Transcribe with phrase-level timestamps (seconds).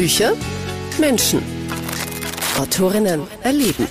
[0.00, 0.32] Bücher,
[0.98, 1.42] Menschen.
[2.58, 3.86] Autorinnen erleben.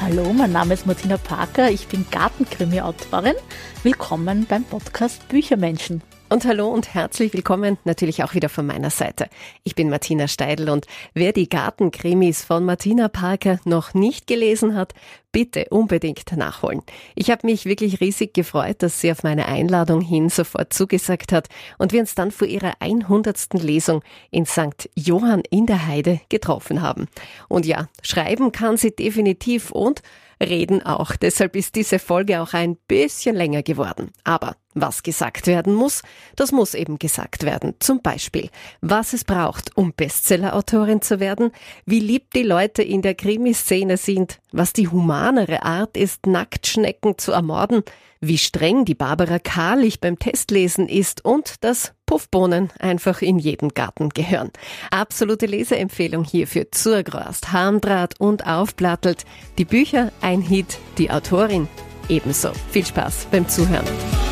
[0.00, 3.34] Hallo, mein Name ist Martina Parker, ich bin Gartenkrimi-Autorin.
[3.82, 6.02] Willkommen beim Podcast Büchermenschen.
[6.32, 9.28] Und hallo und herzlich willkommen natürlich auch wieder von meiner Seite.
[9.64, 14.94] Ich bin Martina Steidl und wer die Gartenkrimis von Martina Parker noch nicht gelesen hat,
[15.30, 16.80] bitte unbedingt nachholen.
[17.14, 21.48] Ich habe mich wirklich riesig gefreut, dass sie auf meine Einladung hin sofort zugesagt hat
[21.76, 23.52] und wir uns dann vor ihrer 100.
[23.52, 24.88] Lesung in St.
[24.96, 27.08] Johann in der Heide getroffen haben.
[27.48, 30.00] Und ja, schreiben kann sie definitiv und
[30.42, 31.14] reden auch.
[31.14, 34.12] Deshalb ist diese Folge auch ein bisschen länger geworden.
[34.24, 36.02] Aber was gesagt werden muss,
[36.36, 37.74] das muss eben gesagt werden.
[37.78, 38.48] Zum Beispiel,
[38.80, 41.52] was es braucht, um Bestsellerautorin zu werden,
[41.86, 47.32] wie lieb die Leute in der Krimiszene sind, was die humanere Art ist, Nacktschnecken zu
[47.32, 47.82] ermorden,
[48.20, 54.10] wie streng die Barbara Karlich beim Testlesen ist und dass Puffbohnen einfach in jeden Garten
[54.10, 54.52] gehören.
[54.90, 59.24] Absolute Leseempfehlung hierfür Zurgrast, Harmdraht und Aufplattelt.
[59.58, 61.68] Die Bücher ein Hit, die Autorin
[62.08, 62.52] ebenso.
[62.70, 64.31] Viel Spaß beim Zuhören.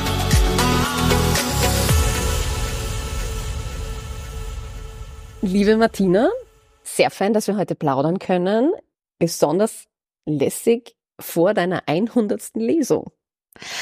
[5.42, 6.28] Liebe Martina,
[6.82, 8.72] sehr fein, dass wir heute plaudern können.
[9.18, 9.86] Besonders
[10.26, 12.56] lässig vor deiner 100.
[12.56, 13.10] Lesung.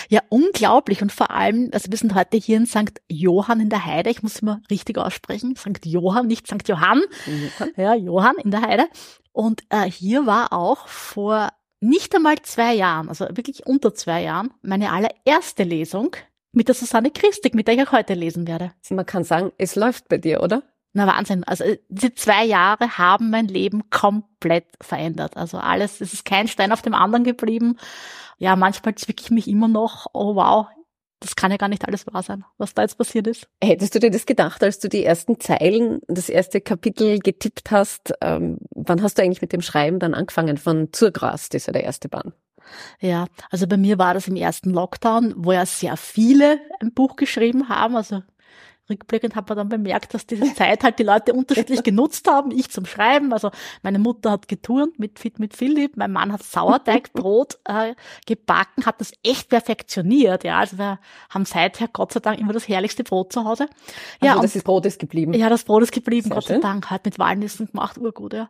[0.08, 1.02] Ja, unglaublich.
[1.02, 3.02] Und vor allem, also wir sind heute hier in St.
[3.08, 4.08] Johann in der Heide.
[4.08, 5.56] Ich muss immer richtig aussprechen.
[5.56, 5.84] St.
[5.84, 6.68] Johann, nicht St.
[6.68, 7.02] Johann.
[7.26, 7.50] Mhm.
[7.76, 8.86] Ja, Johann in der Heide.
[9.32, 11.48] Und äh, hier war auch vor
[11.80, 16.14] nicht einmal zwei Jahren, also wirklich unter zwei Jahren, meine allererste Lesung
[16.52, 18.72] mit der Susanne Christik, mit der ich auch heute lesen werde.
[18.90, 20.62] Man kann sagen, es läuft bei dir, oder?
[20.98, 21.44] Na Wahnsinn.
[21.44, 25.36] Also äh, diese zwei Jahre haben mein Leben komplett verändert.
[25.36, 27.76] Also alles, es ist kein Stein auf dem anderen geblieben.
[28.38, 30.66] Ja, manchmal zwicke ich mich immer noch, oh wow,
[31.20, 33.46] das kann ja gar nicht alles wahr sein, was da jetzt passiert ist.
[33.62, 38.14] Hättest du dir das gedacht, als du die ersten Zeilen, das erste Kapitel getippt hast?
[38.20, 40.56] Ähm, wann hast du eigentlich mit dem Schreiben dann angefangen?
[40.56, 42.34] Von Zurgras, das ist ja der erste Band.
[42.98, 47.14] Ja, also bei mir war das im ersten Lockdown, wo ja sehr viele ein Buch
[47.14, 47.94] geschrieben haben.
[47.94, 48.22] Also
[48.88, 52.50] rückblickend hat man dann bemerkt, dass diese Zeit halt die Leute unterschiedlich genutzt haben.
[52.50, 53.50] Ich zum Schreiben, also
[53.82, 57.94] meine Mutter hat geturnt mit Fit mit Philipp, mein Mann hat Sauerteigbrot äh,
[58.26, 60.44] gebacken, hat das echt perfektioniert.
[60.44, 60.98] Ja, also wir
[61.30, 63.68] haben seither Gott sei Dank immer das herrlichste Brot zu Hause.
[64.22, 65.34] Ja, also das ist Brot ist geblieben.
[65.34, 68.48] Ja, das Brot ist geblieben, Sehr Gott sei Dank, halt mit Walnüssen gemacht, urgut, ja.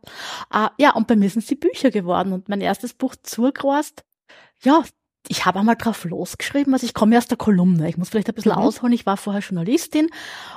[0.52, 4.04] Äh, ja, und bei mir sind es die Bücher geworden und mein erstes Buch Zurgrost,
[4.62, 4.82] ja,
[5.28, 7.88] ich habe einmal drauf losgeschrieben, also ich komme ja aus der Kolumne.
[7.88, 8.58] Ich muss vielleicht ein bisschen mhm.
[8.58, 8.92] ausholen.
[8.92, 10.08] Ich war vorher Journalistin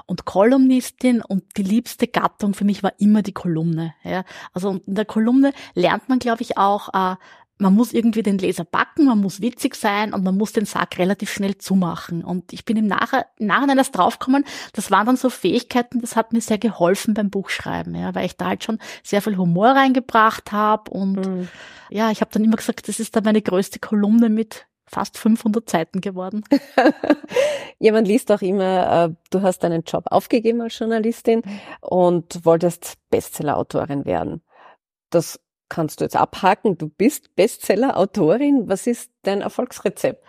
[0.06, 3.94] und Kolumnistin und die liebste Gattung für mich war immer die Kolumne.
[4.04, 4.24] Ja.
[4.54, 7.16] Also in der Kolumne lernt man, glaube ich, auch, äh,
[7.62, 10.98] man muss irgendwie den Leser backen, man muss witzig sein und man muss den Sack
[10.98, 12.24] relativ schnell zumachen.
[12.24, 16.16] Und ich bin im, Nach im Nachhinein erst draufgekommen, das waren dann so Fähigkeiten, das
[16.16, 19.70] hat mir sehr geholfen beim Buchschreiben, ja, weil ich da halt schon sehr viel Humor
[19.70, 21.48] reingebracht habe und mhm.
[21.92, 25.70] ja, ich habe dann immer gesagt, das ist dann meine größte Kolumne mit fast 500
[25.70, 26.44] Seiten geworden.
[27.80, 31.44] ja, man liest auch immer, äh, du hast deinen Job aufgegeben als Journalistin
[31.80, 34.42] und wolltest Bestsellerautorin werden.
[35.12, 35.40] Das
[35.72, 36.78] kannst du jetzt abhaken.
[36.78, 38.68] Du bist Bestseller-Autorin.
[38.68, 40.24] Was ist dein Erfolgsrezept?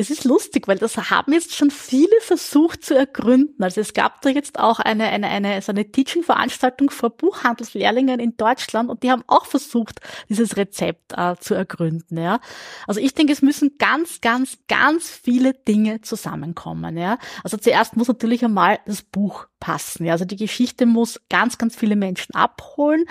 [0.00, 3.60] Es ist lustig, weil das haben jetzt schon viele versucht zu ergründen.
[3.60, 8.36] Also es gab da jetzt auch eine, eine, eine, so eine Teaching-Veranstaltung vor Buchhandelslehrlingen in
[8.36, 12.38] Deutschland und die haben auch versucht, dieses Rezept äh, zu ergründen, ja.
[12.86, 17.18] Also ich denke, es müssen ganz, ganz, ganz viele Dinge zusammenkommen, ja.
[17.42, 20.12] Also zuerst muss natürlich einmal das Buch passen, ja.
[20.12, 23.04] Also die Geschichte muss ganz, ganz viele Menschen abholen.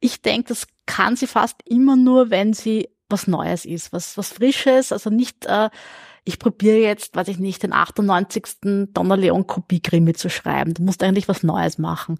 [0.00, 4.32] Ich denke, das kann sie fast immer nur, wenn sie was Neues ist, was, was
[4.32, 5.70] Frisches, also nicht, äh,
[6.24, 8.88] ich probiere jetzt, weiß ich nicht, den 98.
[8.92, 10.74] Donner Leon Kopie-Krimi zu schreiben.
[10.74, 12.18] Du musst eigentlich was Neues machen.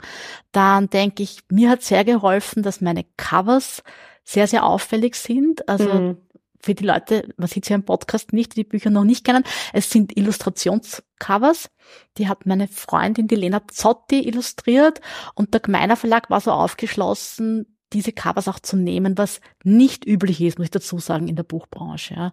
[0.52, 3.82] Dann denke ich, mir hat sehr geholfen, dass meine Covers
[4.24, 5.68] sehr, sehr auffällig sind.
[5.68, 6.16] Also mhm.
[6.60, 9.44] für die Leute, man sieht ja im Podcast nicht, die die Bücher noch nicht kennen,
[9.72, 11.70] es sind Illustrationscovers.
[12.16, 15.00] Die hat meine Freundin, die Lena Zotti, illustriert
[15.34, 20.40] und der Gemeiner Verlag war so aufgeschlossen, diese Covers auch zu nehmen, was nicht üblich
[20.40, 22.14] ist, muss ich dazu sagen, in der Buchbranche.
[22.14, 22.32] Ja.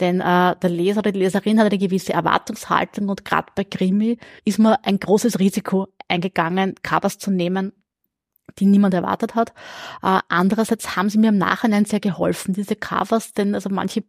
[0.00, 4.18] Denn äh, der Leser oder die Leserin hat eine gewisse Erwartungshaltung und gerade bei Krimi
[4.44, 7.72] ist man ein großes Risiko eingegangen, Covers zu nehmen,
[8.58, 9.50] die niemand erwartet hat.
[10.02, 14.04] Äh, andererseits haben sie mir im Nachhinein sehr geholfen, diese Covers, denn also manche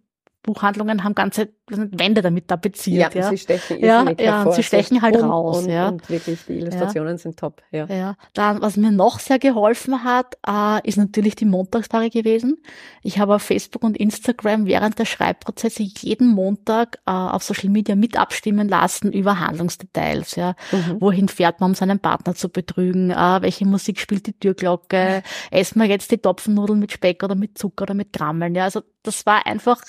[0.45, 3.15] Buchhandlungen haben ganze Wände damit tapeziert.
[3.15, 3.30] Ja, ja.
[3.30, 4.53] sie stechen ja, ja, hervor.
[4.53, 5.63] sie stechen halt und, raus.
[5.63, 5.89] Und, ja.
[5.89, 7.63] und wirklich, die Illustrationen sind top.
[7.71, 7.86] Ja.
[7.88, 12.57] Ja, dann, was mir noch sehr geholfen hat, äh, ist natürlich die Montagstage gewesen.
[13.01, 17.95] Ich habe auf Facebook und Instagram während der Schreibprozesse jeden Montag äh, auf Social Media
[17.95, 20.36] mit abstimmen lassen über Handlungsdetails.
[20.36, 21.01] Ja, Mhm.
[21.01, 23.09] wohin fährt man, um seinen Partner zu betrügen?
[23.09, 25.24] Äh, welche Musik spielt die Türglocke?
[25.51, 28.53] Essen wir jetzt die Topfennudeln mit Speck oder mit Zucker oder mit Krammeln?
[28.56, 29.81] Ja, also das war einfach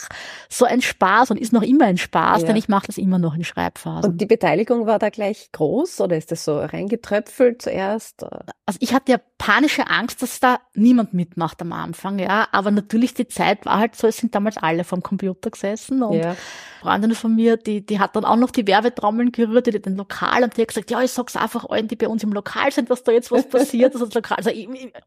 [0.49, 2.47] so ein Spaß und ist noch immer ein Spaß, Ja.
[2.49, 4.13] denn ich mache das immer noch in Schreibphasen.
[4.13, 8.25] Und die Beteiligung war da gleich groß oder ist das so reingetröpfelt zuerst?
[8.25, 12.49] also ich hatte ja panische Angst, dass da niemand mitmacht am Anfang, ja.
[12.53, 16.15] Aber natürlich die Zeit war halt so, es sind damals alle vom Computer gesessen und
[16.15, 16.35] Ja.
[16.81, 20.45] Freundin von mir, die, die hat dann auch noch die Werbetrommeln gerührt, die den Lokal
[20.45, 22.91] und die hat gesagt, ja, ich sag's einfach allen, die bei uns im Lokal sind,
[22.91, 24.51] dass da jetzt was passiert, also das Lokal, also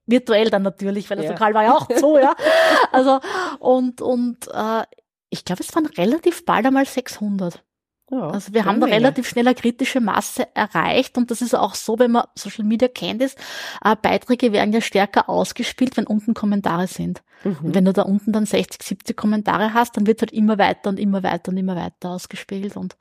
[0.06, 1.32] virtuell dann natürlich, weil das Ja.
[1.32, 2.34] Lokal war ja auch so, ja.
[2.92, 3.20] Also,
[3.60, 4.84] und, und, äh,
[5.30, 7.64] ich glaube, es waren relativ bald einmal 600.
[8.12, 11.76] Ja, Also wir haben da relativ schnell eine kritische Masse erreicht und das ist auch
[11.76, 13.38] so, wenn man Social Media kennt, ist,
[13.86, 17.22] äh, Beiträge werden ja stärker ausgespielt, wenn unten Kommentare sind.
[17.44, 17.76] Und Mhm.
[17.76, 21.00] wenn du da unten dann 60, 70 Kommentare hast, dann wird halt immer weiter und
[21.00, 22.98] immer weiter und immer weiter ausgespielt und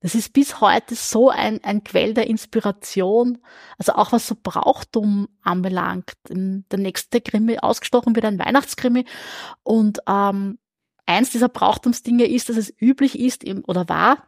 [0.00, 3.38] das ist bis heute so ein, ein Quell der Inspiration,
[3.78, 6.12] also auch was so Brauchtum anbelangt.
[6.28, 9.04] Der nächste Krimi ausgestochen wird ein Weihnachtskrimi
[9.64, 10.58] und ähm,
[11.08, 14.18] eins dieser Brauchtumsdinge ist, dass es üblich ist im, oder war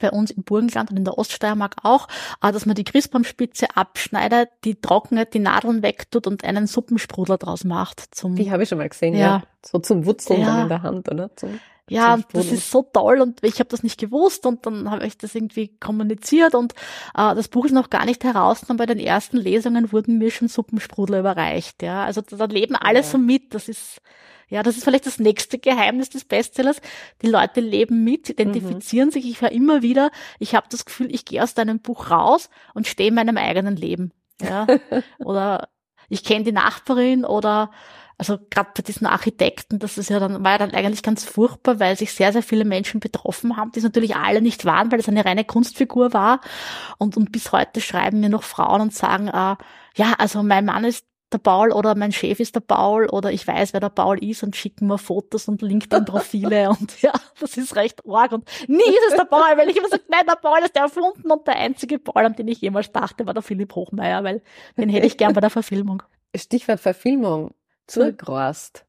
[0.00, 2.06] bei uns im Burgenland und in der Oststeiermark auch,
[2.42, 7.64] äh, dass man die Christbaumspitze abschneidet, die trocknet, die Nadeln wegtut und einen Suppensprudler draus
[7.64, 8.14] macht.
[8.14, 9.26] Zum, Die habe ich schon mal gesehen, ja.
[9.26, 9.42] Ja.
[9.66, 10.46] So zum Wurzeln Ja.
[10.46, 11.34] dann in der Hand, oder?
[11.36, 14.88] Zum, ja, zum das ist so toll und ich habe das nicht gewusst und dann
[14.90, 16.74] habe ich das irgendwie kommuniziert und
[17.16, 20.30] äh, das Buch ist noch gar nicht heraus und bei den ersten Lesungen wurden mir
[20.30, 21.82] schon Suppensprudler überreicht.
[21.82, 23.04] Ja, also da, da leben alle Ja.
[23.04, 23.52] so mit.
[23.54, 24.00] Das ist
[24.48, 26.80] ja, das ist vielleicht das nächste Geheimnis des Bestsellers.
[27.22, 29.26] Die Leute leben mit, identifizieren sich.
[29.28, 32.86] Ich höre immer wieder, ich habe das Gefühl, ich gehe aus deinem Buch raus und
[32.86, 34.12] stehe in meinem eigenen Leben.
[34.40, 34.66] Ja,
[35.18, 35.68] oder
[36.08, 37.70] ich kenne die Nachbarin oder
[38.20, 41.78] also gerade bei diesen Architekten, das ist ja dann, war ja dann eigentlich ganz furchtbar,
[41.78, 44.98] weil sich sehr, sehr viele Menschen betroffen haben, die es natürlich alle nicht waren, weil
[44.98, 46.40] es eine reine Kunstfigur war.
[46.98, 49.56] Und, und bis heute schreiben mir noch Frauen und sagen, äh,
[49.94, 53.46] ja, also mein Mann ist der Paul oder mein Chef ist der Paul oder ich
[53.46, 57.76] weiß, wer der Paul ist und schicken mir Fotos und LinkedIn-Profile und ja, das ist
[57.76, 60.60] recht arg und nie ist es der Paul, weil ich immer sage, nein, der Paul
[60.64, 63.74] ist der erfunden und der einzige Paul, an den ich jemals dachte, war der Philipp
[63.74, 64.42] Hochmeier, weil
[64.76, 66.02] den hätte ich gern bei der Verfilmung.
[66.34, 67.54] Stichwort Verfilmung.
[67.86, 68.84] Zurgrost.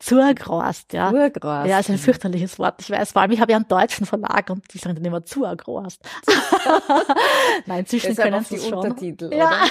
[0.00, 1.10] Zurgrost, ja.
[1.10, 1.68] Zurgrost.
[1.68, 2.80] Ja, ist ein fürchterliches Wort.
[2.80, 5.24] Ich weiß, vor allem, ich habe ja einen deutschen Verlag und die sagen dann immer
[5.24, 6.00] Zurgrost.
[7.66, 8.78] Nein, inzwischen Deshalb können sie schon.
[8.78, 9.64] Untertitel, Ja.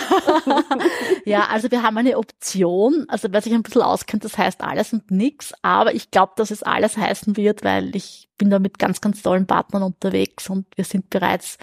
[1.25, 4.94] ja, also wir haben eine Option, also wer sich ein bisschen auskennt, das heißt alles
[4.94, 8.79] und nix, aber ich glaube, dass es alles heißen wird, weil ich bin da mit
[8.79, 11.57] ganz, ganz tollen Partnern unterwegs und wir sind bereits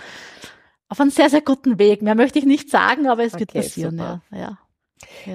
[0.88, 2.02] auf einem sehr, sehr guten Weg.
[2.02, 4.20] Mehr möchte ich nicht sagen, aber es wird Okay, passieren, ja.
[4.30, 4.36] super.
[4.36, 4.38] ja.
[4.38, 4.58] ja.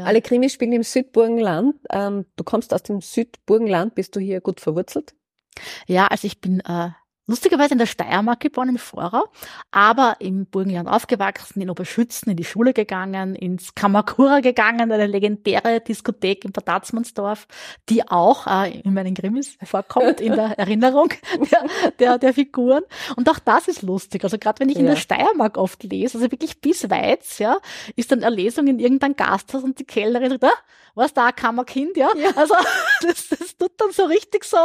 [0.04, 1.75] Alle Krimis spielen im Südburgenland.
[1.92, 5.13] Ähm, du kommst aus dem Südburgenland, bist du hier gut verwurzelt?
[5.88, 6.89] Ja, also ich bin äh,
[7.29, 9.25] lustigerweise in der Steiermark geboren, in Vorau,
[9.71, 15.79] aber im Burgenland aufgewachsen, in Oberschützen, in die Schule gegangen, ins Kamakura gegangen, eine legendäre
[15.79, 17.47] Diskothek in Bad Tatzmannsdorf,
[17.89, 21.09] die auch äh, in meinen Krimis vorkommt, in der Erinnerung
[21.51, 22.83] der, der, der Figuren.
[23.15, 24.23] Und auch das ist lustig.
[24.23, 24.91] Also gerade wenn ich in Ja.
[24.91, 27.57] der Steiermark oft lese, also wirklich bis Weiz, ja,
[27.95, 30.57] ist dann eine Lesung in irgendein Gasthaus und die Kellnerin sagt, ah,
[30.95, 32.09] was da, Kammerkind, ja?
[32.17, 32.31] Ja.
[32.35, 32.55] Also
[33.03, 34.57] das, das tut dann so richtig so.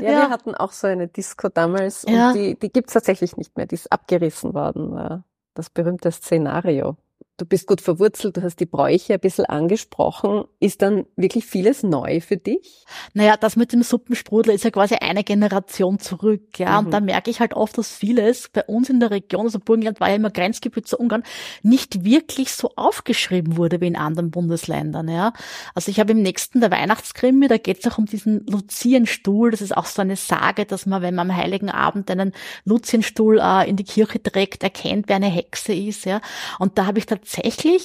[0.00, 0.18] Ja, Ja.
[0.22, 2.28] wir hatten auch so eine Disco damals Ja.
[2.28, 3.66] und die, die gibt's tatsächlich nicht mehr.
[3.66, 4.94] Die ist abgerissen worden.
[4.94, 5.24] war
[5.54, 6.96] Das berühmte Szenario.
[7.38, 10.42] Du bist gut verwurzelt, du hast die Bräuche ein bisschen angesprochen.
[10.58, 12.84] Ist dann wirklich vieles neu für dich?
[13.14, 16.80] Naja, das mit dem Suppensprudel ist ja quasi eine Generation zurück, ja.
[16.80, 16.86] Mhm.
[16.86, 20.00] Und da merke ich halt oft, dass vieles bei uns in der Region, also Burgenland
[20.00, 21.22] war ja immer Grenzgebiet zu Ungarn,
[21.62, 25.32] nicht wirklich so aufgeschrieben wurde wie in anderen Bundesländern, ja.
[25.76, 29.52] Also ich habe im nächsten der Weihnachtskrimi, da geht es auch um diesen Luzienstuhl.
[29.52, 32.32] Das ist auch so eine Sage, dass man, wenn man am Heiligen Abend einen
[32.64, 36.20] Luzienstuhl äh, in die Kirche trägt, erkennt, wer eine Hexe ist, ja.
[36.58, 37.27] Und da habe ich tatsächlich,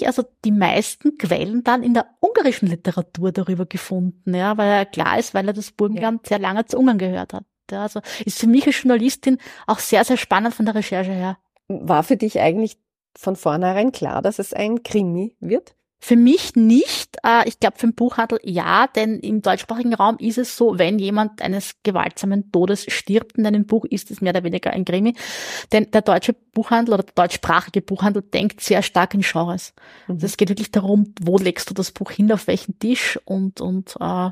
[0.06, 5.20] also die meisten Quellen dann in der ungarischen Literatur darüber gefunden, ja, weil ja klar
[5.20, 7.46] ist, weil er das Burgenland sehr lange zu Ungarn gehört hat.
[7.72, 11.38] Ja, also ist für mich als Journalistin auch sehr, sehr spannend von der Recherche her.
[11.68, 12.78] War für dich eigentlich
[13.18, 15.76] von vornherein klar, dass es ein Krimi wird?
[16.04, 17.16] Für mich nicht.
[17.24, 21.00] Äh, Ich glaube, für den Buchhandel ja, denn im deutschsprachigen Raum ist es so, wenn
[21.00, 25.16] jemand eines gewaltsamen Todes stirbt in einem Buch, ist es mehr oder weniger ein Krimi.
[25.72, 29.74] Denn der deutsche Buchhandel oder der deutschsprachige Buchhandel denkt sehr stark in Genres.
[30.08, 30.16] Mhm.
[30.16, 33.62] Also es geht wirklich darum, wo legst du das Buch hin, auf welchen Tisch und,
[33.62, 34.32] und äh,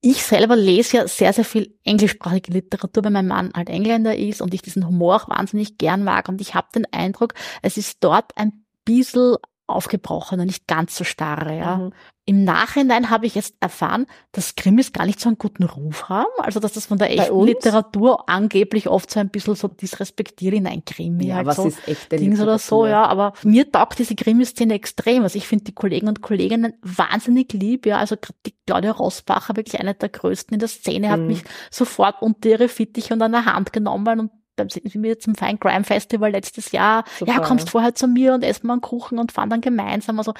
[0.00, 4.40] ich selber lese ja sehr, sehr viel englischsprachige Literatur, weil mein Mann halt Engländer ist
[4.40, 6.30] und ich diesen Humor auch wahnsinnig gern mag.
[6.30, 11.56] Und ich habe den Eindruck, es ist dort ein bisschen aufgebrochener, nicht ganz so starre.
[11.56, 11.76] Ja.
[11.76, 11.92] Mhm.
[12.28, 16.26] Im Nachhinein habe ich jetzt erfahren, dass Krimis gar nicht so einen guten Ruf haben.
[16.38, 20.66] Also dass das von der echten Literatur angeblich oft so ein bisschen so disrespektiert in
[20.66, 21.28] ein Krimi.
[21.28, 23.06] Ja, halt was so ist echte Dings oder so, ja.
[23.06, 25.22] Aber mir taugt diese Krimiszene extrem.
[25.22, 27.86] Also ich finde die Kollegen und Kolleginnen wahnsinnig lieb.
[27.86, 31.28] Ja, also die Claudia Rossbacher, wirklich eine der größten in der Szene, hat mhm.
[31.28, 35.34] mich sofort unter ihre Fittiche und an der Hand genommen und beim, sind wir zum
[35.34, 37.04] Fine Crime Festival letztes Jahr.
[37.18, 40.18] Super, ja, kommst vorher zu mir und essen mal einen Kuchen und fahren dann gemeinsam.
[40.18, 40.34] Also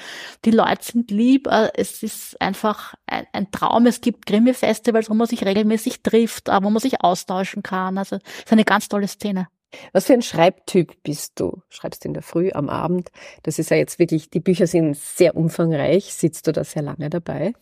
[0.45, 1.47] die Leute sind lieb.
[1.47, 3.85] Äh, es ist einfach ein, ein Traum.
[3.85, 7.97] Es gibt Krimi-Festivals, wo man sich regelmäßig trifft, äh, wo man sich austauschen kann.
[7.97, 9.47] Also es ist eine ganz tolle Szene.
[9.91, 11.61] Was für ein Schreibtyp bist du?
[11.69, 13.09] Schreibst du in der Früh, am Abend?
[13.43, 16.13] Das ist ja jetzt wirklich, die Bücher sind sehr umfangreich.
[16.13, 17.53] Sitzt du da sehr lange dabei?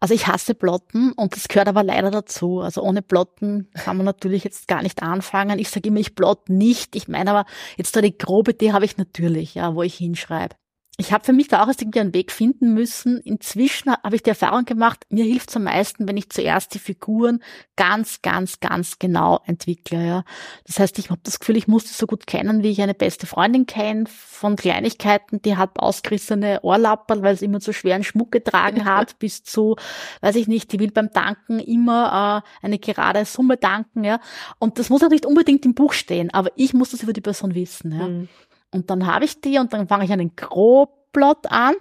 [0.00, 2.60] Also ich hasse Plotten und das gehört aber leider dazu.
[2.60, 5.58] Also ohne Plotten kann man natürlich jetzt gar nicht anfangen.
[5.58, 6.96] Ich sage immer, ich plot nicht.
[6.96, 7.44] Ich meine aber,
[7.76, 10.56] jetzt so eine grobe Idee habe ich natürlich, ja, wo ich hinschreibe
[11.00, 13.18] ich habe für mich da auch erst irgendwie einen Weg finden müssen.
[13.18, 16.80] Inzwischen habe ich die Erfahrung gemacht, mir hilft es am meisten, wenn ich zuerst die
[16.80, 17.40] Figuren
[17.76, 20.04] ganz, ganz, ganz genau entwickle.
[20.04, 20.24] Ja.
[20.66, 22.94] Das heißt, ich habe das Gefühl, ich muss die so gut kennen, wie ich eine
[22.94, 28.32] beste Freundin kenne, von Kleinigkeiten, die hat ausgerissene Ohrlappern, weil sie immer zu schweren Schmuck
[28.32, 29.76] getragen hat, bis zu,
[30.20, 34.02] weiß ich nicht, die will beim Danken immer äh, eine gerade Summe danken.
[34.02, 34.18] Ja.
[34.58, 37.20] Und das muss auch nicht unbedingt im Buch stehen, aber ich muss das über die
[37.20, 37.92] Person wissen.
[37.96, 38.08] Ja.
[38.08, 38.28] Mhm.
[38.70, 41.74] Und dann habe ich die und dann fange ich einen Grobplot an.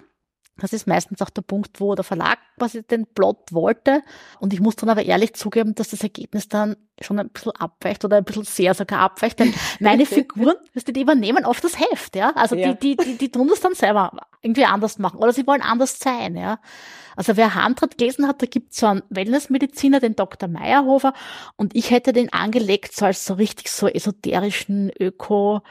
[0.60, 4.02] Das ist meistens auch der Punkt, wo der Verlag quasi den Plot wollte.
[4.40, 8.04] Und ich muss dann aber ehrlich zugeben, dass das Ergebnis dann schon ein bisschen abweicht
[8.04, 9.38] oder ein bisschen sehr sogar abweicht.
[9.40, 12.32] Denn meine Figuren, die übernehmen oft das Heft, ja.
[12.36, 12.74] Also ja.
[12.74, 15.20] Die, die, die, die tun das dann selber irgendwie anders machen.
[15.20, 16.60] Oder sie wollen anders sein, ja.
[17.16, 20.50] Also wer Handrat gelesen hat, da gibt's so einen Wellnessmediziner, den Dr.
[20.50, 21.14] Meyerhofer.
[21.56, 25.62] Und ich hätte den angelegt so als so richtig so esoterischen Öko-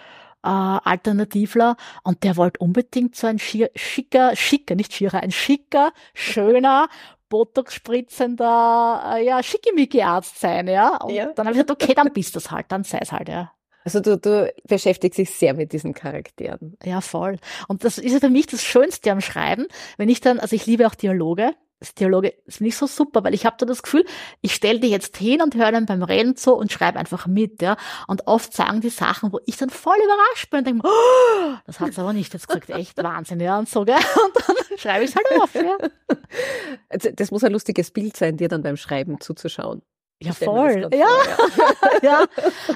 [0.46, 5.92] äh, Alternativler und der wollte unbedingt so ein schier, schicker, schicker, nicht schierer, ein schicker,
[6.14, 6.88] schöner,
[7.28, 10.96] Botox spritzender, äh, ja, Schickimicki-Arzt sein, ja.
[10.98, 11.32] Und ja.
[11.34, 13.52] dann habe ich gesagt, okay, dann bist das halt, dann sei es halt, ja.
[13.84, 16.76] Also du, du beschäftigst dich sehr mit diesen Charakteren.
[16.84, 17.38] Ja, voll.
[17.68, 20.86] Und das ist für mich das Schönste am Schreiben, wenn ich dann, also ich liebe
[20.88, 24.04] auch Dialoge, das Dialoge ist nicht so super, weil ich habe da das Gefühl,
[24.40, 27.60] ich stelle die jetzt hin und höre dann beim Reden zu und schreibe einfach mit,
[27.60, 27.76] ja.
[28.06, 31.80] Und oft sagen die Sachen, wo ich dann voll überrascht bin und denke, oh, das
[31.80, 33.96] hat's aber nicht jetzt gesagt, echt Wahnsinn, ja, und so, gell.
[34.26, 35.76] Und dann schreibe ich halt auf, ja.
[36.88, 39.82] Also, das muss ein lustiges Bild sein, dir dann beim Schreiben zuzuschauen.
[40.22, 40.88] Ja, voll.
[40.94, 41.06] Ja.
[41.06, 42.02] Vor, ja.
[42.02, 42.26] ja.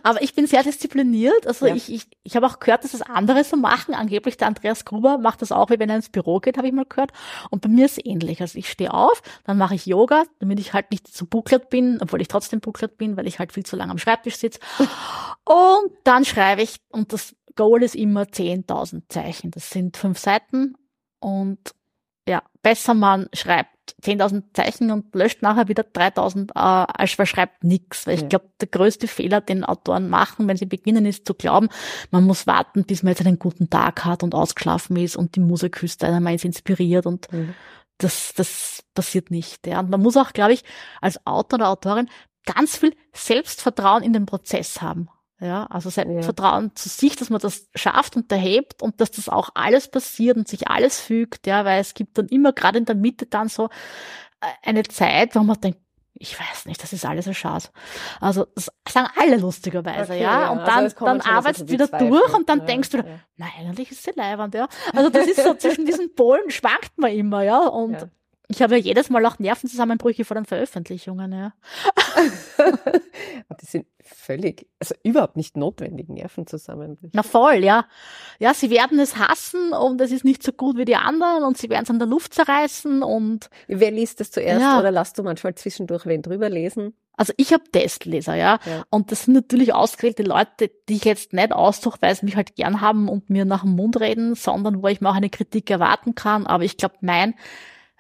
[0.03, 1.47] Aber ich bin sehr diszipliniert.
[1.47, 1.75] Also ja.
[1.75, 3.95] ich, ich, ich habe auch gehört, dass das andere so machen.
[3.95, 6.75] Angeblich der Andreas Gruber macht das auch, wie wenn er ins Büro geht, habe ich
[6.75, 7.13] mal gehört.
[7.51, 8.43] Und bei mir ist es ähnlich.
[8.43, 11.99] Also ich stehe auf, dann mache ich Yoga, damit ich halt nicht zu bucklet bin,
[12.03, 14.61] obwohl ich trotzdem bucklet bin, weil ich halt viel zu lange am Schreibtisch sitze.
[15.45, 19.51] Und dann schreibe ich, und das Goal ist immer 10.000 Zeichen.
[19.51, 20.75] Das sind fünf Seiten.
[21.19, 21.75] Und
[22.29, 23.71] ja, besser man schreibt
[24.03, 28.07] 10.000 Zeichen und löscht nachher wieder 3.000, äh, als man schreibt nichts.
[28.07, 31.69] Weil ich glaube, der größte Fehler, den Autoren machen, wenn sie beginnen, ist zu glauben,
[32.11, 35.41] man muss warten, bis man jetzt einen guten Tag hat und ausgeschlafen ist und die
[35.41, 37.55] Muse küsst einen, man ist inspiriert und mhm.
[37.99, 39.67] das, das passiert nicht.
[39.67, 39.81] Ja.
[39.81, 40.63] Und man muss auch, glaube ich,
[41.01, 42.09] als Autor oder Autorin
[42.47, 45.09] ganz viel Selbstvertrauen in den Prozess haben.
[45.41, 46.75] Ja, also Selbstvertrauen ja.
[46.75, 50.47] zu sich, dass man das schafft und erhebt und dass das auch alles passiert und
[50.47, 53.71] sich alles fügt, ja, weil es gibt dann immer gerade in der Mitte dann so
[54.41, 55.81] äh, eine Zeit, wo man denkt,
[56.15, 57.73] ich weiß nicht, das ist alles ein Schatz.
[58.21, 60.51] Also das sagen alle lustigerweise, okay, ja.
[60.51, 63.05] Und dann, also dann arbeitest du wieder durch und dann ja, denkst du, ja.
[63.37, 64.69] na eigentlich ist sie leiwand, ja.
[64.95, 67.67] Also das ist so zwischen diesen Polen schwankt man immer, ja.
[67.67, 68.09] Und ja.
[68.51, 71.53] Ich habe ja jedes Mal auch Nervenzusammenbrüche vor den Veröffentlichungen, ja.
[73.61, 77.13] die sind völlig, also überhaupt nicht notwendig, Nervenzusammenbrüche.
[77.15, 77.87] Na voll, ja.
[78.41, 81.59] Ja, sie werden es hassen und es ist nicht so gut wie die anderen und
[81.59, 83.51] sie werden es an der Luft zerreißen und.
[83.69, 84.81] Wer liest das zuerst ja.
[84.81, 86.95] oder lasst du manchmal zwischendurch wen drüber lesen?
[87.17, 88.59] Also ich habe Testleser, ja?
[88.67, 88.83] ja.
[88.91, 92.57] Und das sind natürlich ausgewählte Leute, die ich jetzt nicht aussuche, weil sie mich halt
[92.57, 95.71] gern haben und mir nach dem Mund reden, sondern wo ich mir auch eine Kritik
[95.71, 96.49] erwarten kann.
[96.49, 97.35] Aber ich glaube, mein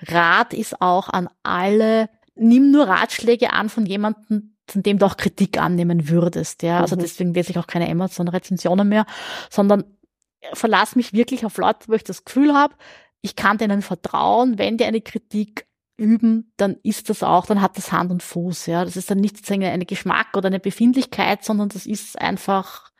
[0.07, 5.16] Rat ist auch an alle, nimm nur Ratschläge an von jemandem, von dem du auch
[5.16, 6.62] Kritik annehmen würdest.
[6.62, 7.00] Ja, also mhm.
[7.00, 9.07] deswegen lese ich auch keine Amazon-Rezensionen mehr,
[9.50, 9.85] sondern
[10.52, 12.75] verlass mich wirklich auf Leute, wo ich das Gefühl habe,
[13.21, 15.66] ich kann denen vertrauen, wenn die eine Kritik
[15.97, 18.66] üben, dann ist das auch, dann hat das Hand und Fuß.
[18.66, 22.90] Ja, das ist dann nicht eine Geschmack oder eine Befindlichkeit, sondern das ist einfach,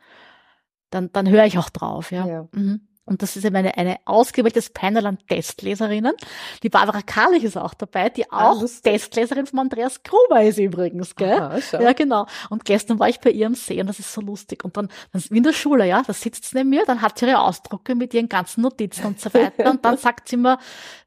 [0.91, 2.11] dann, dann höre ich auch drauf.
[2.11, 2.27] Ja.
[2.27, 2.47] ja.
[2.51, 2.87] Mhm.
[3.05, 6.13] Und das ist eben eine, eine ausgewähltes Panel an Testleserinnen.
[6.61, 10.59] Die Barbara Karlich ist auch dabei, die ah, auch ah, Testleserin von Andreas Gruber ist
[10.59, 11.39] übrigens, gell?
[11.39, 12.27] Aha, ja, genau.
[12.49, 14.63] Und gestern war ich bei ihr am See und das ist so lustig.
[14.63, 17.17] Und dann, dann wie in der Schule, ja, da sitzt sie neben mir, dann hat
[17.17, 19.51] sie ihre Ausdrucke mit ihren ganzen Notizen und so weiter.
[19.71, 20.59] Und dann sagt sie immer,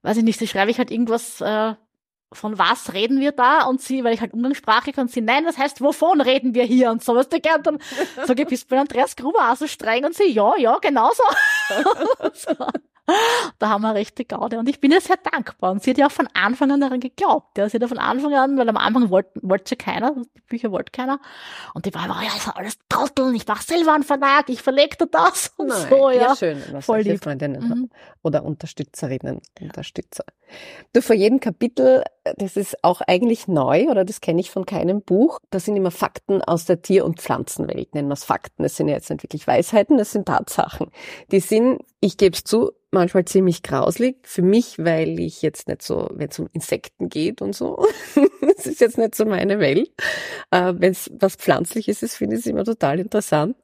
[0.02, 1.74] weiß ich nicht, sie schreibe ich halt irgendwas, äh,
[2.34, 3.64] von was reden wir da?
[3.64, 6.90] Und sie, weil ich halt umgangssprachlich und sie, nein, das heißt, wovon reden wir hier?
[6.90, 7.28] Und so was.
[7.28, 7.78] Der gern dann
[8.26, 11.22] so bist bei Andreas Gruber auch so streng und sie, ja, ja, genau so.
[13.58, 14.58] Da haben wir rechte Gaude.
[14.58, 15.72] Und ich bin ihr sehr dankbar.
[15.72, 17.58] Und sie hat ja auch von Anfang an daran geglaubt.
[17.58, 17.68] Ja.
[17.68, 20.72] Sie hat ja von Anfang an, weil am Anfang wollte, wollte sie keiner, die Bücher
[20.72, 21.20] wollte keiner.
[21.74, 24.62] Und die war immer, ja, das ist alles Trotteln, ich mache selber einen Verlag, ich
[24.62, 26.10] verlege dir das und Nein, so.
[26.10, 27.90] Ja, ja schön, man Voll solche Freundinnen mhm.
[28.22, 30.24] oder Unterstützerinnen, Unterstützer.
[30.92, 32.04] Du, vor jedem Kapitel,
[32.36, 35.90] das ist auch eigentlich neu oder das kenne ich von keinem Buch, da sind immer
[35.90, 38.62] Fakten aus der Tier- und Pflanzenwelt, nennen wir es Fakten.
[38.62, 40.90] Das sind ja jetzt nicht wirklich Weisheiten, das sind Tatsachen.
[41.30, 44.16] Die sind, ich gebe es zu, manchmal ziemlich grauslig.
[44.22, 47.86] Für mich, weil ich jetzt nicht so, wenn es um Insekten geht und so,
[48.56, 49.90] das ist jetzt nicht so meine Welt.
[50.50, 53.56] Äh, wenn es was Pflanzliches ist, finde ich es immer total interessant.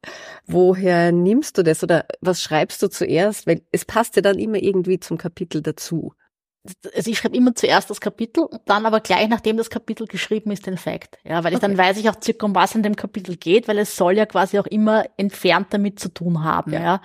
[0.47, 3.47] Woher nimmst du das oder was schreibst du zuerst?
[3.47, 6.13] Weil es passt ja dann immer irgendwie zum Kapitel dazu
[6.95, 10.51] also ich schreibe immer zuerst das Kapitel und dann aber gleich nachdem das Kapitel geschrieben
[10.51, 11.19] ist den Fact.
[11.25, 11.69] Ja, weil ich okay.
[11.69, 14.27] dann weiß ich auch circa um was in dem Kapitel geht, weil es soll ja
[14.27, 16.73] quasi auch immer entfernt damit zu tun haben.
[16.73, 16.81] Ja.
[16.83, 17.03] ja.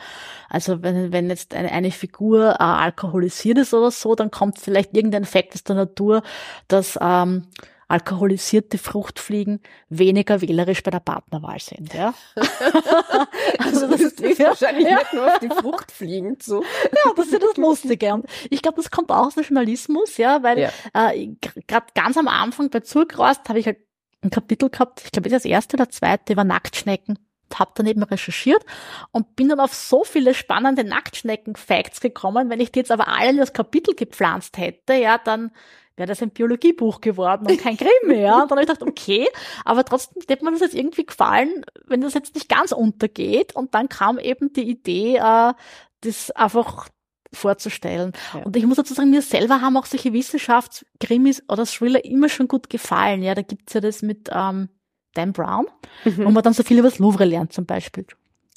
[0.50, 4.96] Also wenn, wenn jetzt eine, eine Figur äh, alkoholisiert ist oder so, dann kommt vielleicht
[4.96, 6.22] irgendein Fact aus der Natur,
[6.68, 7.48] dass ähm,
[7.88, 11.94] alkoholisierte Fruchtfliegen weniger wählerisch bei der Partnerwahl sind.
[11.94, 12.14] Ja?
[13.60, 14.98] also das ist ja, wahrscheinlich ja.
[14.98, 16.64] nicht nur auf die Fruchtfliegen zu.
[16.64, 18.14] Ja, das ist das Lustige.
[18.14, 20.72] Und ich glaube, das kommt auch aus dem Journalismus, ja, weil ja.
[20.94, 21.36] äh,
[21.68, 23.78] gerade ganz am Anfang bei Zurgrost habe ich halt
[24.22, 27.20] ein Kapitel gehabt, ich glaube, das ist das erste oder zweite über Nacktschnecken
[27.60, 28.64] habe dann eben recherchiert
[29.12, 32.50] und bin dann auf so viele spannende Nacktschnecken-Facts gekommen.
[32.50, 35.52] Wenn ich die jetzt aber alle in das Kapitel gepflanzt hätte, ja, dann
[35.98, 38.34] wäre das ein Biologiebuch geworden und kein Grimm mehr.
[38.36, 39.28] Und dann habe ich gedacht, okay,
[39.64, 43.56] aber trotzdem hätte mir das jetzt irgendwie gefallen, wenn das jetzt nicht ganz untergeht.
[43.56, 45.54] Und dann kam eben die Idee, äh,
[46.02, 46.90] das einfach
[47.34, 48.14] vorzustellen.
[48.34, 48.44] Ja.
[48.44, 52.48] Und ich muss dazu sagen, mir selber haben auch solche Wissenschaftskrimis oder Thriller immer schon
[52.48, 53.24] gut gefallen.
[53.24, 54.70] Ja, da gibt's ja das mit ähm,
[55.14, 55.68] Dan Brown,
[56.04, 56.26] mhm.
[56.26, 58.06] wo man dann so viel über das Louvre lernt zum Beispiel.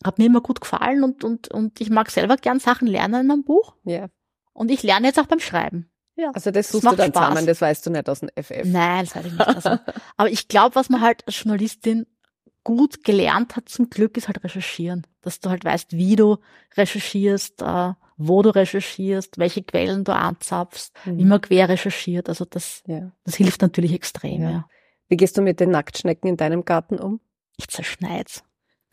[0.04, 3.30] Hat mir immer gut gefallen und, und, und ich mag selber gern Sachen lernen in
[3.30, 3.74] einem Buch.
[3.84, 4.06] Ja.
[4.52, 5.90] Und ich lerne jetzt auch beim Schreiben.
[6.18, 6.32] Ja.
[6.34, 7.28] Also das suchst das du dann Spaß.
[7.28, 8.64] zusammen, das weißt du nicht aus dem FF.
[8.64, 9.46] Nein, das weiß ich nicht.
[9.46, 9.78] Also,
[10.16, 12.06] aber ich glaube, was man halt als Journalistin
[12.64, 15.06] gut gelernt hat zum Glück, ist halt recherchieren.
[15.22, 16.38] Dass du halt weißt, wie du
[16.76, 21.18] recherchierst, äh, wo du recherchierst, welche Quellen du anzapfst, mhm.
[21.18, 22.28] wie man quer recherchiert.
[22.28, 23.12] Also das, ja.
[23.24, 24.50] das hilft natürlich extrem, ja.
[24.50, 24.68] ja.
[25.08, 27.20] Wie gehst du mit den Nacktschnecken in deinem Garten um?
[27.56, 28.42] Ich zerschneid's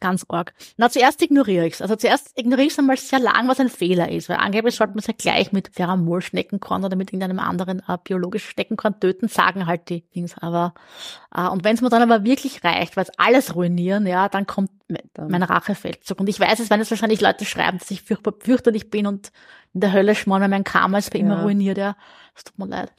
[0.05, 0.53] ganz arg.
[0.77, 1.81] Na, zuerst ignoriere ich's.
[1.81, 4.99] Also zuerst ignoriere ich einmal sehr lang, was ein Fehler ist, weil angeblich sollte man
[4.99, 9.89] es ja gleich mit Pheramol-Schneckenkorn oder mit irgendeinem anderen äh, biologischen Schneckenkorn töten, sagen halt
[9.89, 10.35] die Dings.
[10.39, 10.73] Aber
[11.35, 14.45] äh, und wenn es mir dann aber wirklich reicht, weil es alles ruinieren, ja, dann
[14.45, 14.69] kommt
[15.17, 16.19] mein Rachefeldzug.
[16.19, 19.31] Und ich weiß es, wenn es wahrscheinlich Leute schreiben, dass ich furchtbar fürchterlich bin und
[19.73, 21.41] in der Hölle schmoren, mein Karma ist für immer ja.
[21.41, 21.95] ruiniert, ja.
[22.35, 22.93] Es tut mir leid.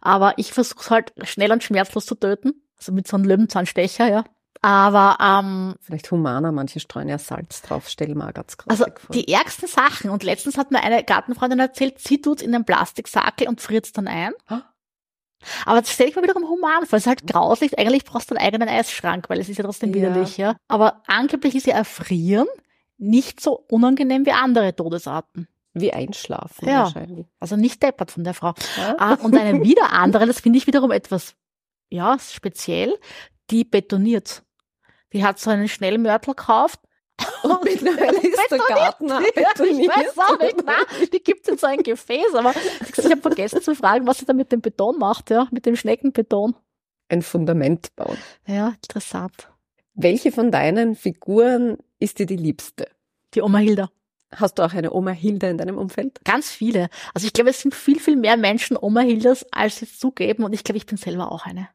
[0.00, 2.54] Aber ich versuche es halt schnell und schmerzlos zu töten.
[2.76, 4.24] Also mit so einem Löwenzahnstecher, ja.
[4.62, 8.68] Aber ähm, vielleicht humaner, manche streuen ja Salz drauf, stell mal ganz krass.
[8.68, 9.14] Also vor.
[9.14, 10.10] die ärgsten Sachen.
[10.10, 14.06] Und letztens hat mir eine Gartenfreundin erzählt, sie tut's in den Plastiksackel und friert dann
[14.06, 14.32] ein.
[15.64, 16.98] Aber das stelle ich mir wiederum human vor.
[16.98, 17.78] Es ist halt grauslich.
[17.78, 20.56] Eigentlich brauchst du einen eigenen Eisschrank, weil es ist ja trotzdem widerlich, ja.
[20.68, 22.46] Aber angeblich ist ja Erfrieren
[22.98, 25.48] nicht so unangenehm wie andere Todesarten.
[25.72, 26.82] Wie einschlafen ja.
[26.82, 27.26] wahrscheinlich.
[27.38, 28.54] Also nicht deppert von der Frau.
[28.76, 28.96] Ja?
[28.98, 31.36] Ah, und eine wieder andere, das finde ich wiederum etwas,
[31.88, 32.98] ja, speziell,
[33.50, 34.42] die betoniert.
[35.12, 36.80] Die hat so einen Schnellmörtel gekauft.
[37.42, 39.80] Und mittlerweile ist der Garten betoniert.
[39.80, 43.60] Ich weiß auch nicht, nein, die gibt's in so ein Gefäß, aber ich habe vergessen
[43.60, 46.54] zu fragen, was sie da mit dem Beton macht, ja, mit dem Schneckenbeton.
[47.08, 48.16] Ein Fundament bauen.
[48.46, 49.50] Ja, interessant.
[49.94, 52.88] Welche von deinen Figuren ist dir die liebste?
[53.34, 53.90] Die Oma Hilda.
[54.34, 56.24] Hast du auch eine Oma Hilda in deinem Umfeld?
[56.24, 56.88] Ganz viele.
[57.12, 60.52] Also ich glaube, es sind viel, viel mehr Menschen Oma Hildas, als sie zugeben und
[60.52, 61.68] ich glaube, ich bin selber auch eine.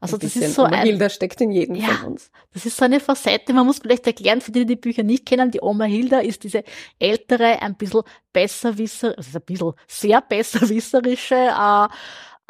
[0.00, 2.30] Also ein das ist so Oma ein, Hilda steckt in jedem ja, von uns.
[2.52, 5.26] Das ist so eine Facette, man muss vielleicht erklären, für die, die die Bücher nicht
[5.26, 6.62] kennen, die Oma Hilda ist diese
[6.98, 11.88] ältere, ein bisschen besserwisser, also ein bisschen sehr besserwisserische, äh,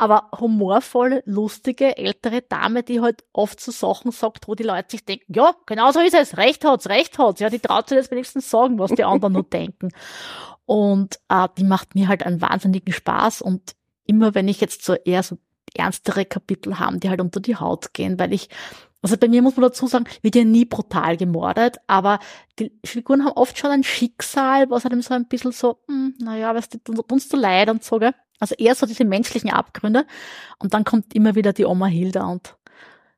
[0.00, 5.04] aber humorvolle, lustige, ältere Dame, die halt oft so Sachen sagt, wo die Leute sich
[5.04, 7.40] denken, ja, genau so ist es, recht hat's, recht hat's.
[7.40, 9.90] Ja, die traut sich jetzt wenigstens sagen, was die anderen nur denken.
[10.66, 13.74] Und äh, die macht mir halt einen wahnsinnigen Spaß und
[14.06, 15.36] immer wenn ich jetzt so eher so
[15.74, 18.48] ernstere Kapitel haben, die halt unter die Haut gehen, weil ich
[19.02, 22.18] Also bei mir muss man dazu sagen, wird ja nie brutal gemordet, aber
[22.58, 26.54] die Figuren haben oft schon ein Schicksal, was einem so ein bisschen so, hm, naja,
[26.54, 26.68] was
[27.10, 28.14] uns so leid und so, gell?
[28.40, 30.06] Also eher so diese menschlichen Abgründe.
[30.58, 32.56] Und dann kommt immer wieder die Oma Hilda und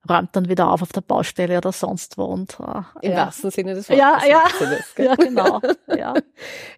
[0.08, 2.24] räumt dann wieder auf auf der Baustelle oder sonst wo.
[2.24, 3.26] Und, äh, Im ja.
[3.26, 4.00] wahrsten Sinne des Wortes.
[4.00, 4.44] Ja, ja.
[4.58, 5.60] Das, ja, genau.
[5.88, 6.14] Ja.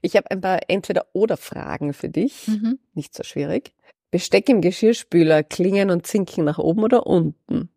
[0.00, 2.48] Ich habe ein paar Entweder-Oder-Fragen für dich.
[2.48, 2.78] Mhm.
[2.94, 3.74] Nicht so schwierig.
[4.12, 7.70] Besteck im Geschirrspüler, klingen und zinken nach oben oder unten?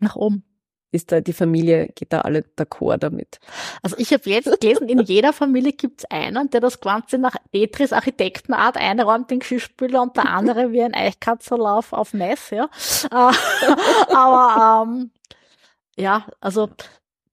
[0.00, 0.42] Nach oben
[0.90, 3.40] ist da die Familie, geht da alle d'accord damit?
[3.82, 7.92] Also ich habe jetzt gelesen, in jeder Familie gibt's einen, der das Ganze nach Petris
[7.92, 12.70] Architektenart einräumt, den Geschirrspüler und der andere wie ein Eichkatzerlauf auf Mess, ja.
[13.10, 13.32] Äh,
[14.14, 15.10] aber ähm,
[15.96, 16.70] ja, also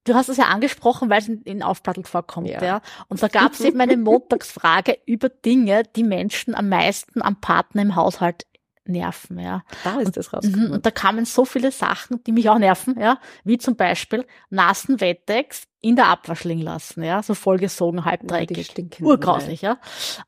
[0.06, 2.64] du hast es ja angesprochen, weil es in, in Aufplattel vorkommt, ja.
[2.64, 2.82] ja.
[3.08, 7.82] Und da gab es eben eine Montagsfrage über Dinge, die Menschen am meisten am Partner
[7.82, 8.46] im Haushalt
[8.90, 9.64] nerven, ja.
[9.84, 10.68] Da ist das rausgekommen.
[10.68, 14.26] Mhm, und da kamen so viele Sachen, die mich auch nerven, ja, wie zum Beispiel
[14.50, 19.78] nassen Wettex in der Abwasch liegen lassen, ja, so vollgesogen, halbdreckig, ja, urgrauslich, ja.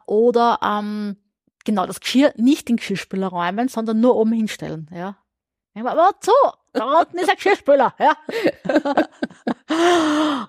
[0.06, 1.18] Oder ähm,
[1.66, 5.18] genau das Geschirr nicht in Geschirrspüler räumen, sondern nur oben hinstellen, ja.
[5.74, 6.32] Aber wozu?
[6.74, 8.16] Da unten ist ein Geschirrspüler, ja.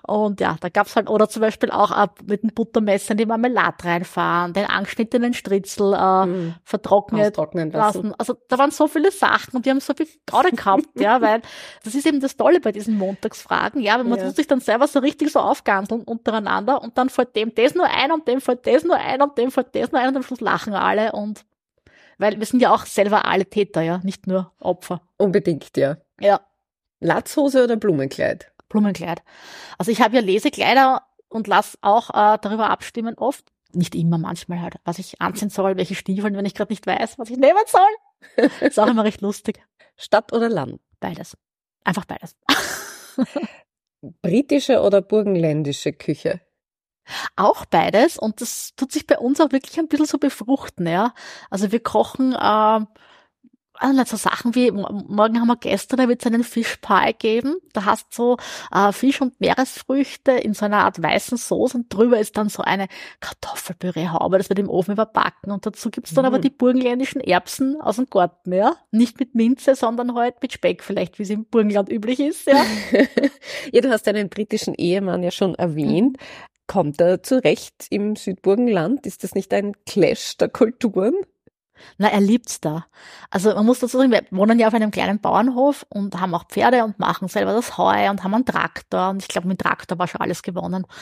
[0.07, 3.25] und ja, da gab's halt, oder zum Beispiel auch ab mit dem Buttermesser in die
[3.25, 6.55] Marmelade reinfahren, den angeschnittenen Stritzel äh, mm.
[6.63, 7.73] vertrocknet lassen.
[7.73, 8.15] lassen.
[8.17, 11.41] Also da waren so viele Sachen und die haben so viel Gaude gehabt, ja, weil
[11.83, 14.31] das ist eben das Tolle bei diesen Montagsfragen, ja, wenn man ja.
[14.31, 18.11] sich dann selber so richtig so aufganzeln untereinander und dann fällt dem das nur ein
[18.11, 20.41] und dem fällt das nur ein und dem fällt das nur ein und am Schluss
[20.41, 21.45] lachen alle und
[22.17, 25.01] weil wir sind ja auch selber alle Täter, ja, nicht nur Opfer.
[25.17, 25.97] Unbedingt, ja.
[26.19, 26.39] Ja.
[26.99, 28.52] Latzhose oder Blumenkleid?
[28.73, 29.21] Blumenkleid.
[29.77, 33.45] Also ich habe ja Lesekleider und lass auch äh, darüber abstimmen oft.
[33.71, 37.17] Nicht immer, manchmal halt, was ich anziehen soll, welche Stiefeln, wenn ich gerade nicht weiß,
[37.17, 38.49] was ich nehmen soll.
[38.61, 39.63] ist auch immer recht lustig.
[39.95, 40.81] Stadt oder Land?
[40.99, 41.37] Beides.
[41.83, 42.35] Einfach beides.
[44.21, 46.41] Britische oder burgenländische Küche?
[47.35, 51.13] Auch beides und das tut sich bei uns auch wirklich ein bisschen so befruchten, ja.
[51.49, 52.85] Also wir kochen äh,
[53.75, 57.55] also so Sachen wie, morgen haben wir gestern, da wird es einen Fischpie geben.
[57.73, 58.37] Da hast du so
[58.71, 62.63] äh, Fisch und Meeresfrüchte in so einer Art weißen Soße und drüber ist dann so
[62.63, 62.87] eine
[63.19, 65.51] Kartoffelpüreehaube, das wird im Ofen überbacken.
[65.51, 66.27] Und dazu gibt's dann mhm.
[66.27, 68.75] aber die burgenländischen Erbsen aus dem Garten, ja.
[68.91, 72.63] Nicht mit Minze, sondern halt mit Speck vielleicht, wie es im Burgenland üblich ist, ja.
[73.71, 76.17] ja, du hast deinen britischen Ehemann ja schon erwähnt.
[76.17, 76.53] Mhm.
[76.67, 79.05] Kommt er zurecht im Südburgenland?
[79.05, 81.13] Ist das nicht ein Clash der Kulturen?
[81.97, 82.85] Na, er liebt's da.
[83.29, 86.47] Also man muss dazu sagen, wir wohnen ja auf einem kleinen Bauernhof und haben auch
[86.47, 89.99] Pferde und machen selber das Heu und haben einen Traktor und ich glaube, mit Traktor
[89.99, 90.87] war schon alles gewonnen.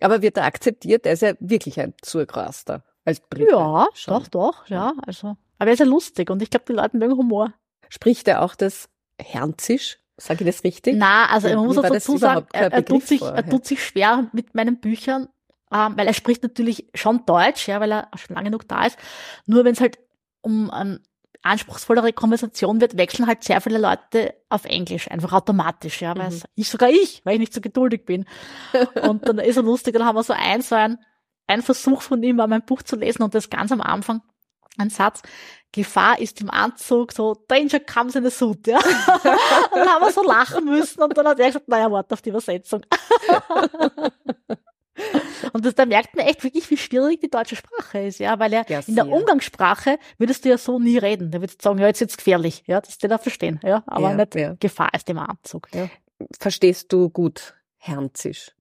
[0.00, 1.06] Aber wird er akzeptiert?
[1.06, 3.50] Er ist ja wirklich ein Zurgraster als Brite.
[3.50, 4.14] Ja, schon.
[4.14, 4.92] doch, doch, ja.
[5.06, 7.52] Also, aber er ist ja lustig und ich glaube, die Leute mögen Humor.
[7.88, 8.88] Spricht er auch das
[9.20, 9.98] Hernzisch?
[10.20, 10.96] Sage ich das richtig?
[10.96, 14.54] Na, also man muss dazu sagen, er, er, tut sich, er tut sich schwer mit
[14.54, 15.28] meinen Büchern,
[15.72, 18.98] ähm, weil er spricht natürlich schon Deutsch, ja, weil er schon lange genug da ist.
[19.46, 19.98] Nur wenn es halt
[20.40, 21.00] um ähm,
[21.42, 26.42] anspruchsvollere Konversation wird, wechseln halt sehr viele Leute auf Englisch, einfach automatisch, ja, weil mhm.
[26.54, 28.24] ich sogar ich, weil ich nicht so geduldig bin.
[29.02, 30.98] und dann ist er lustig, dann haben wir so ein, so ein,
[31.46, 34.22] ein Versuch von ihm, mal mein Buch zu lesen und das ganz am Anfang,
[34.76, 35.22] ein Satz,
[35.72, 38.78] Gefahr ist im Anzug, so Danger comes in a suit, ja.
[38.78, 38.84] und
[39.74, 42.30] dann haben wir so lachen müssen und dann hat er gesagt, naja, warte auf die
[42.30, 42.82] Übersetzung.
[45.52, 48.52] Und das, da merkt man echt wirklich, wie schwierig die deutsche Sprache ist, ja, weil
[48.52, 51.30] er ja, in der Umgangssprache würdest du ja so nie reden.
[51.30, 53.82] Da würdest du sagen, ja, jetzt ist gefährlich, ja, das ist dir da verstehen, ja,
[53.86, 54.56] aber ja, nicht ja.
[54.58, 55.88] Gefahr ist im Anzug, ja.
[56.38, 58.52] Verstehst du gut Hernzisch?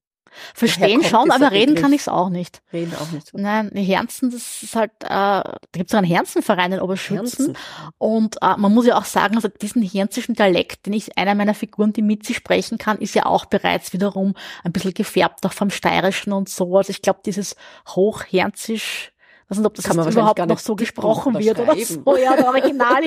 [0.54, 1.82] Verstehen schon, aber reden Begriff.
[1.82, 2.62] kann ich es auch nicht.
[2.74, 3.34] Reden auch nicht.
[3.34, 7.56] Nein, Herzen, das ist halt, äh, da gibt es einen Herzenverein in Oberschützen.
[7.56, 7.58] Herzen.
[7.98, 11.54] Und äh, man muss ja auch sagen, also diesen herzischen Dialekt, den ich einer meiner
[11.54, 15.54] Figuren, die mit sie sprechen kann, ist ja auch bereits wiederum ein bisschen gefärbt, auch
[15.54, 16.78] vom Steirischen und so.
[16.78, 17.56] Also ich glaube, dieses
[17.88, 19.12] Hochherzisch,
[19.44, 23.04] ich weiß nicht, ob das überhaupt noch so gesprochen wird oder so, ja, der Original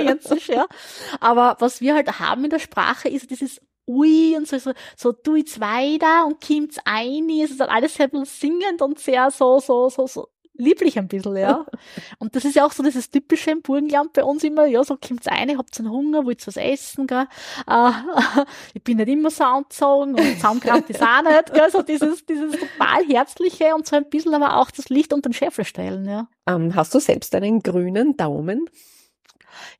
[0.48, 0.66] ja.
[1.20, 5.12] Aber was wir halt haben in der Sprache ist dieses ui und so, so, so
[5.12, 7.28] tu jetzt weiter und kommt's ein.
[7.30, 10.28] Es ist halt alles sehr singend und sehr so, so, so, so
[10.60, 11.66] lieblich ein bisschen, ja.
[12.18, 14.96] Und das ist ja auch so dieses typische im Burgenland bei uns immer, ja, so
[14.96, 17.26] kommt's ein, habt einen Hunger, wollt was essen, gell.
[17.66, 17.90] Äh,
[18.74, 21.70] ich bin nicht immer so angezogen und zusammengerannt ist auch nicht, gell.
[21.70, 25.34] So dieses, dieses total herzliche und so ein bisschen aber auch das Licht unter den
[25.34, 26.28] Scheffel stellen, ja.
[26.46, 28.66] Ähm, hast du selbst einen grünen Daumen?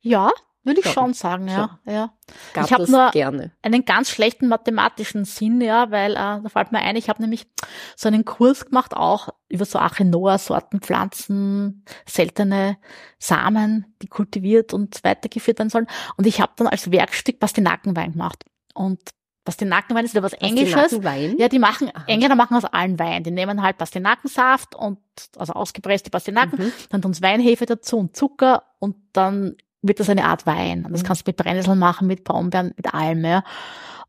[0.01, 0.31] Ja,
[0.63, 1.79] Würde ich schon sagen, ja.
[1.85, 2.13] ja.
[2.53, 3.51] Gab ich habe nur gerne.
[3.63, 7.47] einen ganz schlechten mathematischen Sinn, ja, weil äh, da fällt mir ein, ich habe nämlich
[7.95, 12.77] so einen Kurs gemacht, auch über so Achenoa, Sorten, Pflanzen, seltene
[13.17, 15.87] Samen, die kultiviert und weitergeführt werden sollen.
[16.17, 18.43] Und ich habe dann als Werkstück Pastinakenwein gemacht.
[18.75, 18.99] Und
[19.43, 20.99] Pastinakenwein ist ja was Englisches.
[21.39, 22.03] Ja, die machen, Aha.
[22.05, 23.23] Engländer machen aus allen Wein.
[23.23, 24.99] Die nehmen halt Pastinakensaft und,
[25.35, 26.73] also ausgepresste Pastinaken, Mhm.
[26.89, 30.85] dann tun sie Weinhefe dazu und Zucker und dann wird das eine Art Wein.
[30.85, 31.07] Und das Mhm.
[31.07, 33.43] kannst du mit Brennnesseln machen, mit Brombeeren, mit allem, ja.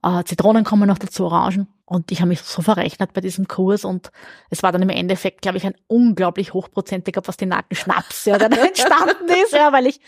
[0.04, 1.68] Äh, Zitronen kommen noch dazu, Orangen.
[1.84, 4.10] Und ich habe mich so verrechnet bei diesem Kurs und
[4.50, 9.28] es war dann im Endeffekt, glaube ich, ein unglaublich hochprozentiger Pastinakenschnaps, ja, der da entstanden
[9.44, 10.00] ist, ja, weil ich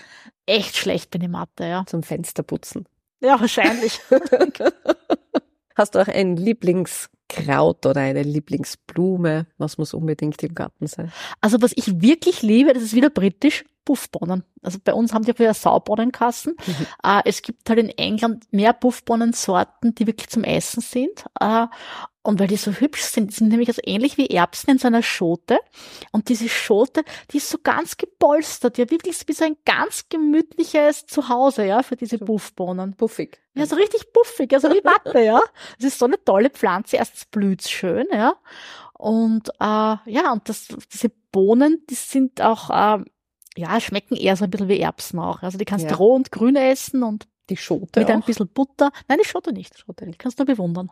[0.46, 1.84] echt schlecht bin in Mathe, ja.
[1.86, 2.86] Zum Fensterputzen.
[3.20, 4.00] Ja, wahrscheinlich.
[5.76, 9.46] Hast du auch ein Lieblingskraut oder eine Lieblingsblume?
[9.58, 11.12] Was muss unbedingt im Garten sein?
[11.40, 14.44] Also was ich wirklich liebe, das ist wieder britisch, Puffbohnen.
[14.62, 16.56] Also bei uns haben die ja Saubohnenkassen.
[16.66, 16.86] Mhm.
[17.02, 21.24] Äh, es gibt halt in England mehr Puffbohnensorten, die wirklich zum Essen sind.
[21.40, 21.66] Äh,
[22.26, 24.86] und weil die so hübsch sind, die sind nämlich also ähnlich wie Erbsen in so
[24.86, 25.58] einer Schote.
[26.10, 31.04] Und diese Schote, die ist so ganz gepolstert, ja wirklich wie so ein ganz gemütliches
[31.04, 32.94] Zuhause, ja, für diese Puffbohnen.
[32.94, 33.42] Puffig.
[33.52, 35.40] Ja, so richtig puffig, also wie Watte, ja.
[35.78, 36.96] Es ist so eine tolle Pflanze.
[36.96, 38.36] Erstens blüht's schön, ja.
[38.94, 43.04] Und äh, ja, und das, diese Bohnen, die sind auch, äh,
[43.56, 45.42] ja, schmecken eher so ein bisschen wie Erbsen auch.
[45.42, 45.96] Also die kannst du Ja.
[45.96, 48.26] roh und grün essen und Die Schote mit ein auch.
[48.26, 48.90] bisschen Butter.
[49.08, 49.78] Nein, die Schote nicht.
[49.78, 50.18] Schote Die nicht.
[50.18, 50.90] kannst du bewundern.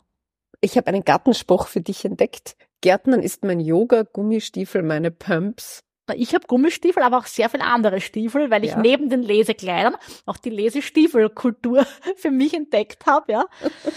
[0.61, 2.57] Ich habe einen Gartenspruch für dich entdeckt.
[2.83, 5.81] Gärtnern ist mein Yoga, Gummistiefel, meine Pumps.
[6.15, 8.81] Ich habe Gummistiefel, aber auch sehr viele andere Stiefel, weil ich Ja.
[8.81, 9.97] neben den Lesekleidern
[10.27, 13.33] auch die Lesestiefelkultur für mich entdeckt habe.
[13.33, 13.45] Ja.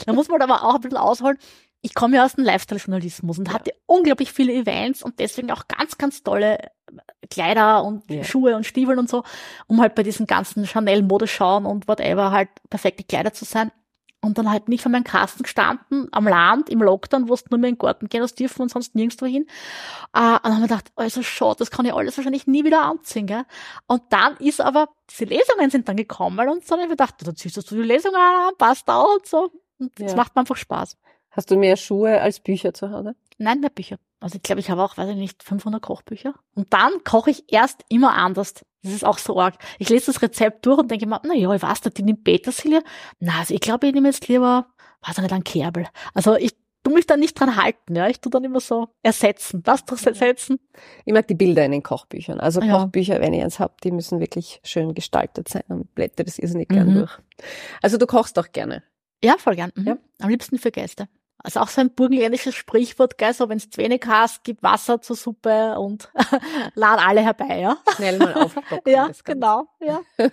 [0.06, 1.38] Da muss man aber auch ein bisschen ausholen.
[1.82, 3.54] Ich komme ja aus dem Lifestyle-Journalismus und Ja.
[3.56, 6.58] hatte unglaublich viele Events und deswegen auch ganz, ganz tolle
[7.30, 8.24] Kleider und Ja.
[8.24, 9.24] Schuhe und Stiefel und so,
[9.68, 13.72] um halt bei diesen ganzen Chanel-Modeschauen und whatever halt perfekt gekleidet zu sein.
[14.22, 17.60] Und dann halt nicht vor meinem Kasten gestanden, am Land, im Lockdown, wo du nur
[17.60, 19.46] mehr in den Garten gehen hast dürfen und sonst nirgendwo hin.
[20.14, 22.82] Äh, und dann haben wir gedacht, also schon, das kann ich alles wahrscheinlich nie wieder
[22.82, 23.28] anziehen.
[23.28, 23.44] Gell?
[23.86, 27.36] Und dann ist aber, diese Lesungen sind dann gekommen und dann habe ich gedacht, da
[27.36, 29.52] ziehst du die Lesungen an, passt auch und so.
[29.78, 30.18] Und das Ja.
[30.18, 30.98] macht mir einfach Spaß.
[31.30, 33.14] Hast du mehr Schuhe als Bücher zu Hause?
[33.38, 33.98] Nein, mehr Bücher.
[34.20, 36.34] Also ich glaube, ich habe auch, weiß ich nicht, 500 Kochbücher.
[36.56, 38.54] Und dann koche ich erst immer anders.
[38.82, 39.56] Das ist auch so arg.
[39.80, 42.24] Ich lese das Rezept durch und denke mir, na ja, ich weiß nicht, die nimmt
[42.24, 42.82] Petersilie.
[43.20, 44.68] Na, also ich glaube, ich nehme jetzt lieber,
[45.06, 45.88] weiß ich nicht, einen Kerbel.
[46.14, 48.08] Also ich tu mich da nicht dran halten, ja.
[48.08, 49.62] Ich tu dann immer so ersetzen.
[49.66, 50.60] Was durch ersetzen?
[51.04, 52.40] Ich mag die Bilder in den Kochbüchern.
[52.40, 52.78] Also Ja.
[52.84, 56.70] Kochbücher, wenn ich eins hab, die müssen wirklich schön gestaltet sein und blätter das irrsinnig
[56.70, 56.94] gern Mhm.
[57.00, 57.18] durch.
[57.82, 58.84] Also du kochst auch gerne.
[59.24, 59.72] Ja, voll gern.
[59.76, 59.88] Mhm.
[59.88, 59.98] Ja.
[60.20, 61.08] Am liebsten für Gäste.
[61.46, 65.02] Also auch so ein burgenländisches Sprichwort, gell, so wenn du zu wenig hast, gib Wasser
[65.02, 66.10] zur Suppe und
[66.76, 67.78] lad alle herbei, ja.
[67.96, 68.92] Schnell mal aufstocken.
[68.92, 70.02] Ja, genau, ja.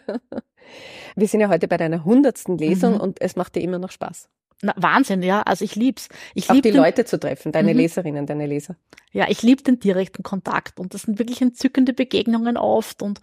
[1.16, 3.00] Wir sind ja heute bei deiner hundertsten Lesung Mhm.
[3.00, 4.28] und es macht dir immer noch Spaß.
[4.62, 5.42] Na, Wahnsinn, ja.
[5.42, 6.08] Also ich lieb's.
[6.34, 7.78] Ich Auch lieb die den, Leute zu treffen, deine Mhm.
[7.80, 8.76] Leserinnen, deine Leser.
[9.10, 13.18] Ja, ich liebe den direkten Kontakt und das sind wirklich entzückende Begegnungen oft und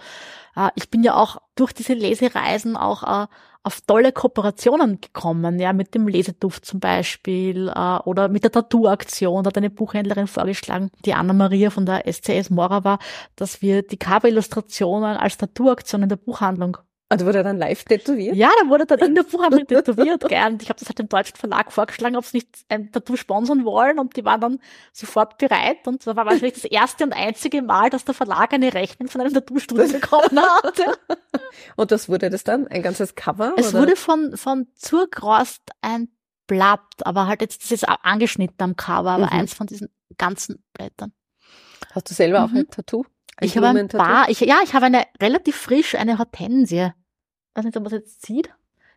[0.55, 3.27] äh, ich bin ja auch durch diese Lesereisen auch äh,
[3.63, 9.43] auf tolle Kooperationen gekommen, ja, mit dem Leseduft zum Beispiel äh, oder mit der Tattoo-Aktion,
[9.43, 12.99] da hat eine Buchhändlerin vorgeschlagen, die Anna-Maria von der SCS Mora war,
[13.35, 16.77] dass wir die Cover-Illustrationen als Tattoo-Aktion in der Buchhandlung
[17.11, 18.35] Und wurde dann live tätowiert?
[18.35, 20.45] ja, da wurde dann in der Buchhandlung tätowiert, gell.
[20.47, 23.65] Und ich habe das halt dem deutschen Verlag vorgeschlagen, ob sie nicht ein Tattoo sponsern
[23.65, 24.59] wollen und die waren dann
[24.93, 28.71] sofort bereit und das war wahrscheinlich das erste und einzige Mal, dass der Verlag eine
[28.75, 30.79] Rechnung von einem Tattoo-Studio bekommen hat.
[31.75, 32.67] Und das wurde das dann?
[32.67, 33.53] Ein ganzes Cover?
[33.57, 33.81] Es oder?
[33.81, 36.09] wurde von, von Zurgrost ein
[36.47, 39.31] Blatt, aber halt jetzt, das ist angeschnitten am Cover, aber Mhm.
[39.39, 41.11] eins von diesen ganzen Blättern.
[41.91, 42.57] Hast du selber auch Mhm.
[42.57, 43.03] ein Tattoo?
[43.37, 46.91] Ein Ich habe ein paar, ich, ja, ich habe eine relativ frisch, eine Hortensie.
[47.55, 48.49] Weiß nicht, ob man es jetzt sieht.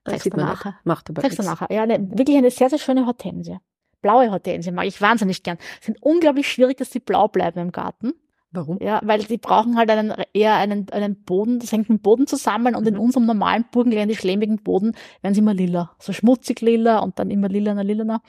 [0.05, 0.75] Das sieht man nachher.
[0.85, 1.45] Macht aber dir nichts.
[1.45, 1.69] nachher.
[1.73, 3.59] Ja, eine, wirklich eine sehr, sehr schöne Hortensie.
[4.01, 5.59] Blaue Hortensie mag ich wahnsinnig gern.
[5.81, 8.13] Sind unglaublich schwierig, dass die blau bleiben im Garten.
[8.51, 8.79] Warum?
[8.83, 12.27] Ja, weil die brauchen halt einen, eher einen, einen Boden, das hängt mit dem Boden
[12.27, 13.01] zusammen und in Mhm.
[13.01, 15.95] unserem normalen burgenländisch-lehmigen Boden werden sie immer lila.
[15.99, 18.21] So schmutzig lila und dann immer lilaner, lilaner.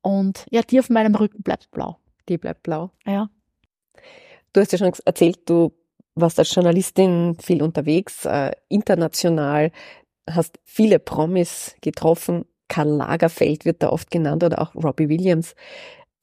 [0.00, 1.98] Und ja, die auf meinem Rücken bleibt blau.
[2.28, 2.92] Die bleibt blau.
[3.04, 3.28] Ja.
[4.52, 5.72] Du hast ja schon erzählt, du
[6.14, 9.72] warst als Journalistin viel unterwegs, äh, international,
[10.28, 12.44] hast viele Promis getroffen.
[12.68, 15.54] Karl Lagerfeld wird da oft genannt oder auch Robbie Williams.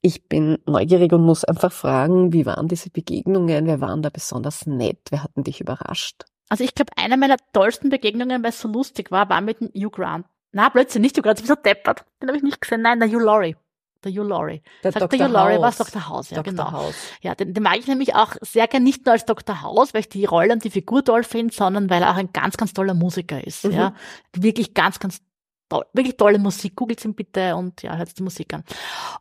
[0.02, 3.68] Ich bin neugierig und muss einfach fragen, wie waren diese Begegnungen?
[3.68, 5.00] Wer waren da besonders nett?
[5.10, 6.24] Wer hat denn dich überrascht?
[6.48, 9.70] Also ich glaube, eine meiner tollsten Begegnungen, weil es so lustig war, war mit dem
[9.76, 10.26] Hugh Grant.
[10.52, 12.06] Na, plötzlich nicht Hugh Grant, ich bin so deppert.
[12.22, 12.82] Den habe ich nicht gesehen.
[12.82, 13.56] Nein, der Hugh Laurie.
[14.02, 14.12] Dr.
[14.12, 14.62] Hugh Laurie.
[14.84, 15.08] Der Dr.
[15.08, 15.28] Dr.
[15.28, 15.78] Hugh Laurie war House.
[15.78, 16.10] Dr.
[16.10, 16.54] House, ja, Dr.
[16.54, 16.72] genau.
[16.72, 16.96] House.
[17.22, 19.62] Ja, den, den mag ich nämlich auch sehr gern nicht nur als Dr.
[19.62, 22.32] House, weil ich die Rolle und die Figur toll finde, sondern weil er auch ein
[22.32, 23.66] ganz, ganz toller Musiker ist.
[23.66, 23.72] Mhm.
[23.72, 23.94] Ja,
[24.36, 25.22] wirklich ganz, ganz
[25.68, 26.76] toll, wirklich tolle Musik.
[26.76, 28.64] Googelt ihn bitte und ja, hört die Musik an.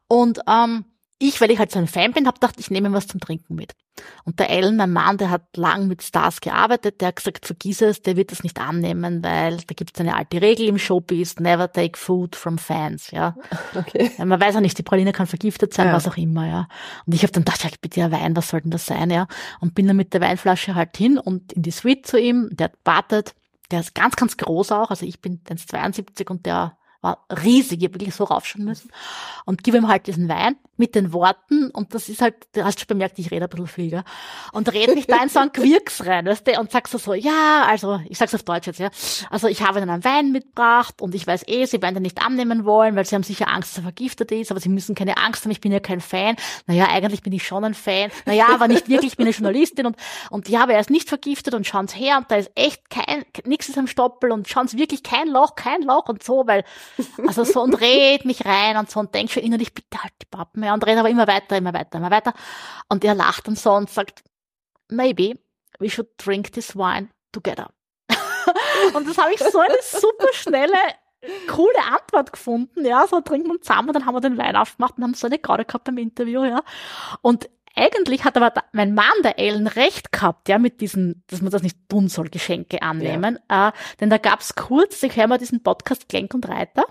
[0.07, 0.85] Und ähm,
[1.18, 3.54] ich, weil ich halt so ein Fan bin, habe gedacht, ich nehme was zum Trinken
[3.54, 3.74] mit.
[4.24, 7.83] Und der Alan, mein Mann, der hat lang mit Stars gearbeitet, der hat gesagt, vergiss
[7.83, 11.40] es, der wird das nicht annehmen, weil da gibt es eine alte Regel im Showbiz,
[11.40, 13.35] never take food from fans, ja.
[13.74, 14.12] Okay.
[14.18, 15.92] Man weiß ja nicht, die Praline kann vergiftet sein, Ja.
[15.94, 16.68] was auch immer, ja.
[17.07, 19.26] Und ich habe dann gedacht, ja, bitte ja Wein, was soll denn das sein, ja?
[19.59, 22.66] Und bin dann mit der Weinflasche halt hin und in die Suite zu ihm, der
[22.66, 23.35] hat wartet,
[23.72, 27.87] der ist ganz, ganz groß auch, also ich bin 1,72 und der war riesig, ich
[27.87, 28.90] hab wirklich so raufschauen müssen
[29.44, 32.80] und gebe ihm halt diesen Wein mit den Worten und das ist halt, du hast
[32.80, 34.04] schon bemerkt, ich rede ein bisschen viel, gell?
[34.52, 37.14] Und red mich da in so einen Quirks rein, weißt du, und sagst so, so,
[37.14, 38.90] ja, also, ich sag's auf Deutsch jetzt, ja,
[39.30, 42.20] also ich habe ihnen einen Wein mitgebracht und ich weiß eh, sie werden den nicht
[42.20, 45.16] annehmen wollen, weil sie haben sicher Angst, dass er vergiftet ist, aber sie müssen keine
[45.18, 46.37] Angst haben, ich bin ja kein Fan.
[46.66, 48.11] Naja, eigentlich bin ich schon ein Fan.
[48.26, 49.96] Naja, aber nicht wirklich, ich bin eine Journalistin und,
[50.30, 53.24] und ja, aber er ist nicht vergiftet und schauen's her und da ist echt kein,
[53.44, 56.64] nix ist am Stoppel und schauen's wirklich kein Loch, kein Loch und so, weil,
[57.27, 60.27] also so und red mich rein und so und denk schon innerlich, bitte halt die
[60.27, 62.35] Pappen, ja, und red aber immer weiter, immer weiter, immer weiter.
[62.88, 64.22] Und er lacht und so und sagt,
[64.88, 65.35] maybe
[65.79, 67.70] we should drink this wine together.
[68.94, 70.77] und das habe ich so eine super schnelle,
[71.48, 75.03] coole Antwort gefunden, ja, so trinken wir zusammen dann haben wir den Wein aufgemacht und
[75.03, 76.62] haben so eine Garde gehabt beim Interview, ja.
[77.22, 81.51] Und eigentlich hat aber mein Mann, der Ellen, recht gehabt, ja, mit diesen, dass man
[81.51, 83.38] das nicht tun soll, Geschenke annehmen.
[83.49, 86.85] Äh, denn da gab's kurz, ich höre mal diesen Podcast Klenk und Reiter.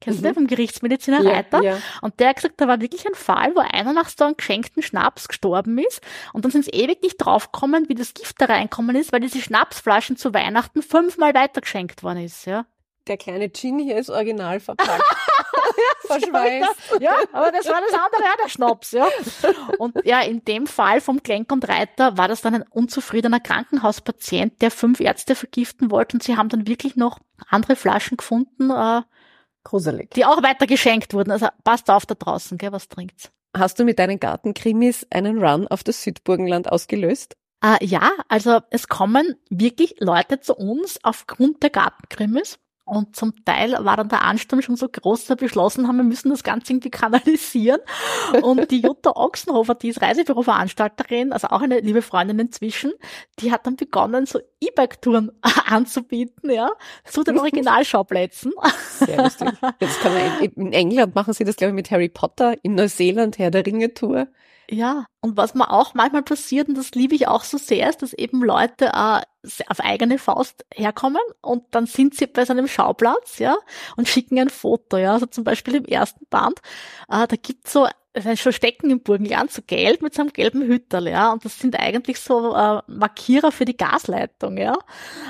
[0.00, 0.26] Kennst du Mhm.
[0.26, 1.62] den vom Gerichtsmediziner Reiter?
[1.62, 1.78] ja.
[2.00, 4.82] Und der hat gesagt, da war wirklich ein Fall, wo einer nach so einem geschenkten
[4.82, 6.00] Schnaps gestorben ist.
[6.32, 9.40] Und dann sind sie ewig nicht draufgekommen, wie das Gift da reinkommen ist, weil diese
[9.40, 12.66] Schnapsflaschen zu Weihnachten fünfmal weitergeschenkt worden ist, ja.
[13.06, 15.02] Der kleine Gin hier ist original verpackt.
[16.06, 17.00] Verschweißt.
[17.00, 19.08] Ja, aber das war das andere, ja, der Schnaps, ja.
[19.78, 24.60] Und ja, in dem Fall vom Klenk und Reiter war das dann ein unzufriedener Krankenhauspatient,
[24.62, 29.02] der fünf Ärzte vergiften wollte und sie haben dann wirklich noch andere Flaschen gefunden, äh,
[29.64, 30.10] Gruselig.
[30.10, 31.30] die auch weiter geschenkt wurden.
[31.30, 33.30] Also passt auf da draußen, gell, was trinkt's?
[33.56, 37.36] Hast du mit deinen Gartenkrimis einen Run auf das Südburgenland ausgelöst?
[37.62, 42.58] Äh, ja, also es kommen wirklich Leute zu uns aufgrund der Gartenkrimis.
[42.84, 46.04] Und zum Teil war dann der Ansturm schon so groß, dass wir beschlossen haben, wir
[46.04, 47.80] müssen das Ganze irgendwie kanalisieren.
[48.42, 52.92] Und die Jutta Ochsenhofer, die ist Reisebüroveranstalterin, also auch eine liebe Freundin inzwischen,
[53.38, 55.30] die hat dann begonnen, so E-Bike-Touren
[55.66, 56.70] anzubieten, ja,
[57.04, 58.52] zu den Originalschauplätzen.
[58.98, 59.48] Sehr lustig.
[59.78, 63.38] Jetzt kann man in, England machen sie das, glaube ich, mit Harry Potter, in Neuseeland
[63.38, 64.26] Herr der Ringe Tour.
[64.68, 68.02] Ja, und was mir auch manchmal passiert, und das liebe ich auch so sehr, ist,
[68.02, 69.20] dass eben Leute äh,
[69.68, 73.56] auf eigene Faust herkommen und dann sind sie bei so einem Schauplatz, ja,
[73.96, 75.12] und schicken ein Foto, ja.
[75.12, 76.58] Also zum Beispiel im ersten Band,
[77.08, 81.08] äh, da gibt's so ein Verstecken im Burgenland, so gelb mit so einem gelben Hütterl,
[81.08, 81.32] ja.
[81.32, 84.76] Und das sind eigentlich so äh, Markierer für die Gasleitung, ja.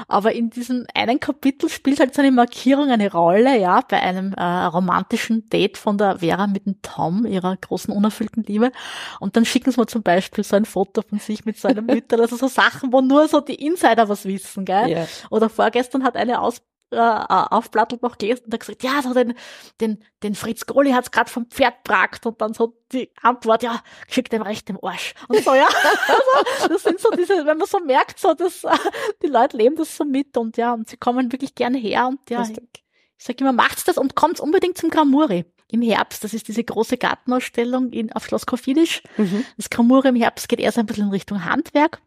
[0.08, 4.32] Aber in diesem einen Kapitel spielt halt so eine Markierung eine Rolle, ja, bei einem
[4.34, 8.72] äh, romantischen Date von der Vera mit dem Tom, ihrer großen unerfüllten Liebe.
[9.20, 11.88] Und dann schicken sie mir zum Beispiel so ein Foto von sich mit so einem
[11.88, 14.88] Hütterl, also so Sachen, wo nur so die Insider was wissen, gell?
[14.90, 15.06] Ja.
[15.30, 19.34] Oder vorgestern hat eine aus äh, aufplattelt noch gelesen und hat gesagt, ja, so den,
[19.80, 23.82] den, den Fritz Goli hat's grad vom Pferd bragt und dann so die Antwort, ja,
[24.08, 25.14] schickt dem recht im Arsch.
[25.28, 25.68] Und so, ja.
[26.08, 28.76] Also, das sind so diese, wenn man so merkt, so, dass äh,
[29.22, 32.28] die Leute leben das so mit und ja, und sie kommen wirklich gerne her und
[32.28, 36.22] ja, ich, ich sage immer, macht's das und kommt unbedingt zum Gramuri im Herbst.
[36.24, 39.02] Das ist diese große Gartenausstellung in, auf Schloss Kofilisch.
[39.16, 39.44] Mhm.
[39.56, 42.00] Das Gramuri im Herbst geht eher so ein bisschen in Richtung Handwerk.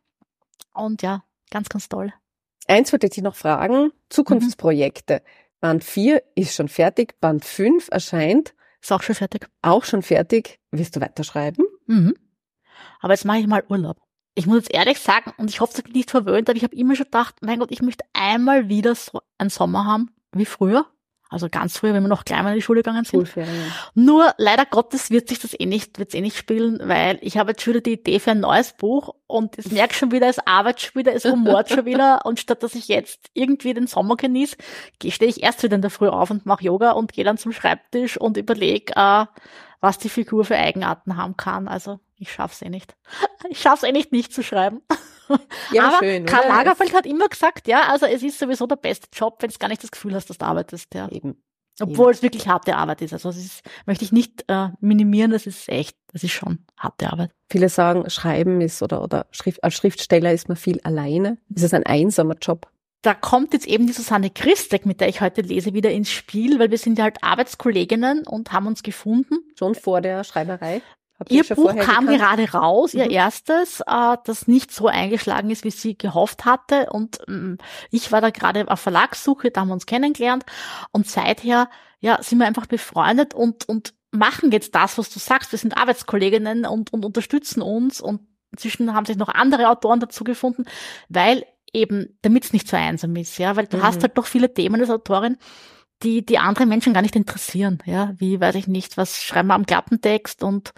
[0.74, 2.14] Und ja, ganz, ganz toll.
[2.68, 3.92] Eins wollte ich noch fragen.
[4.10, 5.22] Zukunftsprojekte.
[5.62, 7.20] Band 4 ist schon fertig.
[7.22, 9.48] Band 5 erscheint Ist auch schon fertig.
[9.62, 10.60] auch schon fertig.
[10.72, 11.66] Wirst du weiterschreiben?
[11.88, 12.16] Mhm.
[13.00, 13.98] Aber jetzt mache ich mal Urlaub.
[14.34, 16.76] Ich muss jetzt ehrlich sagen, und ich hoffe, es wird nicht verwöhnt, aber ich habe
[16.76, 20.86] immer schon gedacht, mein Gott, ich möchte einmal wieder so einen Sommer haben wie früher.
[21.30, 23.28] Also ganz früher, wenn wir noch kleiner in die Schule gegangen sind.
[23.28, 23.72] Schulferien.
[23.96, 27.52] Nur leider Gottes wird sich das eh nicht, wird's eh nicht spielen, weil ich habe
[27.52, 30.40] jetzt schon wieder die Idee für ein neues Buch und es merkt schon wieder, es
[30.46, 34.18] arbeitet schon wieder, es rumort schon wieder und statt dass ich jetzt irgendwie den Sommer
[34.18, 34.56] genieße,
[35.08, 37.52] stehe ich erst wieder in der Früh auf und mache Yoga und gehe dann zum
[37.52, 39.26] Schreibtisch und überlege, äh,
[39.82, 41.68] was die Figur für Eigenarten haben kann.
[41.68, 42.96] Also ich schaff's eh nicht.
[43.50, 44.82] Ich schaff's eh nicht, nicht zu schreiben.
[45.72, 46.56] Ja, Aber schön, Karl oder?
[46.56, 49.68] Lagerfeld hat immer gesagt, ja, also es ist sowieso der beste Job, wenn du gar
[49.68, 51.10] nicht das Gefühl hast, dass du arbeitest, ja.
[51.10, 51.42] Eben.
[51.82, 53.12] Obwohl es wirklich harte Arbeit ist.
[53.12, 57.12] Also es ist, möchte ich nicht äh, minimieren, das ist echt, das ist schon harte
[57.12, 57.32] Arbeit.
[57.52, 61.38] Viele sagen, Schreiben ist oder, oder Schrift, als Schriftsteller ist man viel alleine.
[61.54, 62.70] Ist es ein einsamer Job?
[63.06, 66.58] da kommt jetzt eben die Susanne Christek, mit der ich heute lese, wieder ins Spiel,
[66.58, 69.38] weil wir sind ja halt Arbeitskolleginnen und haben uns gefunden.
[69.58, 70.82] Schon vor der Schreiberei.
[71.30, 72.10] Ihr Buch kam gekannt?
[72.10, 73.02] gerade raus, mhm.
[73.02, 76.90] ihr erstes, äh, das nicht so eingeschlagen ist, wie sie gehofft hatte.
[76.92, 77.58] Und ähm,
[77.90, 80.46] ich war da gerade auf Verlagssuche, da haben wir uns kennengelernt.
[80.92, 85.52] Und seither ja, sind wir einfach befreundet und, und machen jetzt das, was du sagst.
[85.52, 88.02] Wir sind Arbeitskolleginnen und, und unterstützen uns.
[88.02, 90.66] Und inzwischen haben sich noch andere Autoren dazu gefunden,
[91.08, 93.84] weil eben, damit es nicht so einsam ist, ja, weil du mhm.
[93.84, 95.38] hast halt doch viele Themen als Autorin,
[96.04, 99.56] die, die andere Menschen gar nicht interessieren, ja, wie, weiß ich nicht, was schreiben wir
[99.56, 100.74] am Klappentext und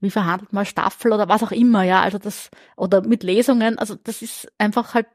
[0.00, 3.94] wie verhandelt man Staffel oder was auch immer, ja, also das, oder mit Lesungen, also
[3.94, 5.06] das ist einfach halt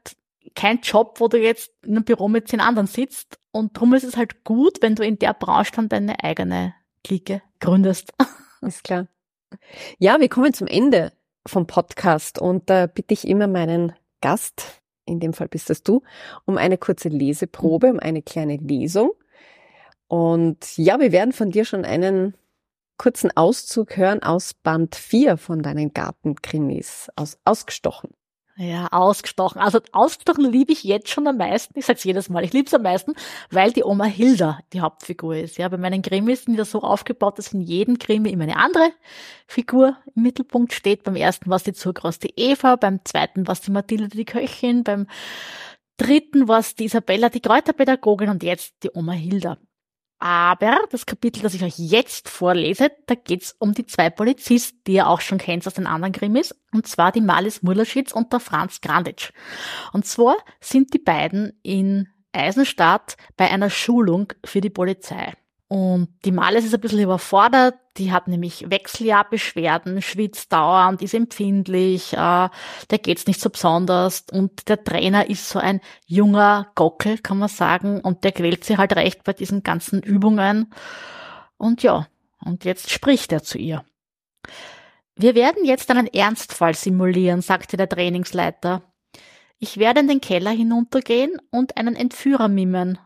[0.54, 4.04] kein Job, wo du jetzt in einem Büro mit zehn anderen sitzt und drum ist
[4.04, 6.74] es halt gut, wenn du in der Branche dann deine eigene
[7.04, 8.12] Clique gründest.
[8.60, 9.08] Ist klar.
[9.98, 11.12] Ja, wir kommen zum Ende
[11.46, 16.02] vom Podcast und da bitte ich immer meinen Gast, in dem Fall bist das du,
[16.44, 19.10] um eine kurze Leseprobe, um eine kleine Lesung.
[20.12, 22.34] Und ja, wir werden von dir schon einen
[22.98, 28.10] kurzen Auszug hören aus Band 4 von deinen Gartenkrimis, aus Ausgestochen.
[28.58, 29.58] Ja, ausgestochen.
[29.58, 31.78] Also ausgestochen liebe ich jetzt schon am meisten.
[31.78, 32.44] Ich sag's jedes Mal.
[32.44, 33.14] Ich liebe es am meisten,
[33.50, 35.56] weil die Oma Hilda die Hauptfigur ist.
[35.56, 38.92] Ja, bei meinen Krimis sind die so aufgebaut, dass in jedem Krimi immer eine andere
[39.46, 41.04] Figur im Mittelpunkt steht.
[41.04, 44.26] Beim ersten war es die Zurgroß die Eva, beim zweiten war es die Mathilde die
[44.26, 45.06] Köchin, beim
[45.96, 49.56] dritten war es die Isabella die Kräuterpädagogin und jetzt die Oma Hilda.
[50.24, 54.92] Aber das Kapitel, das ich euch jetzt vorlese, da geht's um die zwei Polizisten, die
[54.92, 58.38] ihr auch schon kennt aus den anderen Krimis, und zwar die Malis Mullerschitz und der
[58.38, 59.32] Franz Granditsch.
[59.92, 65.32] Und zwar sind die beiden in Eisenstadt bei einer Schulung für die Polizei.
[65.72, 67.76] Und die Males ist ein bisschen überfordert.
[67.96, 72.50] Die hat nämlich Wechseljahrbeschwerden, schwitzt dauernd, ist empfindlich, äh,
[72.90, 74.26] der geht's nicht so besonders.
[74.30, 78.02] Und der Trainer ist so ein junger Gockel, kann man sagen.
[78.02, 80.74] Und der quält sie halt recht bei diesen ganzen Übungen.
[81.56, 82.06] Und ja,
[82.44, 83.82] und jetzt spricht er zu ihr.
[85.16, 88.82] Wir werden jetzt einen Ernstfall simulieren, sagte der Trainingsleiter.
[89.58, 92.98] Ich werde in den Keller hinuntergehen und einen Entführer mimen.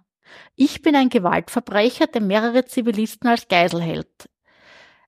[0.54, 4.28] Ich bin ein Gewaltverbrecher, der mehrere Zivilisten als Geisel hält.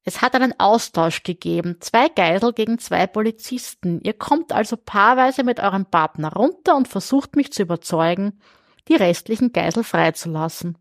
[0.04, 1.76] Es hat einen Austausch gegeben.
[1.80, 4.00] Zwei Geisel gegen zwei Polizisten.
[4.00, 8.40] Ihr kommt also paarweise mit eurem Partner runter und versucht mich zu überzeugen,
[8.88, 10.78] die restlichen Geisel freizulassen.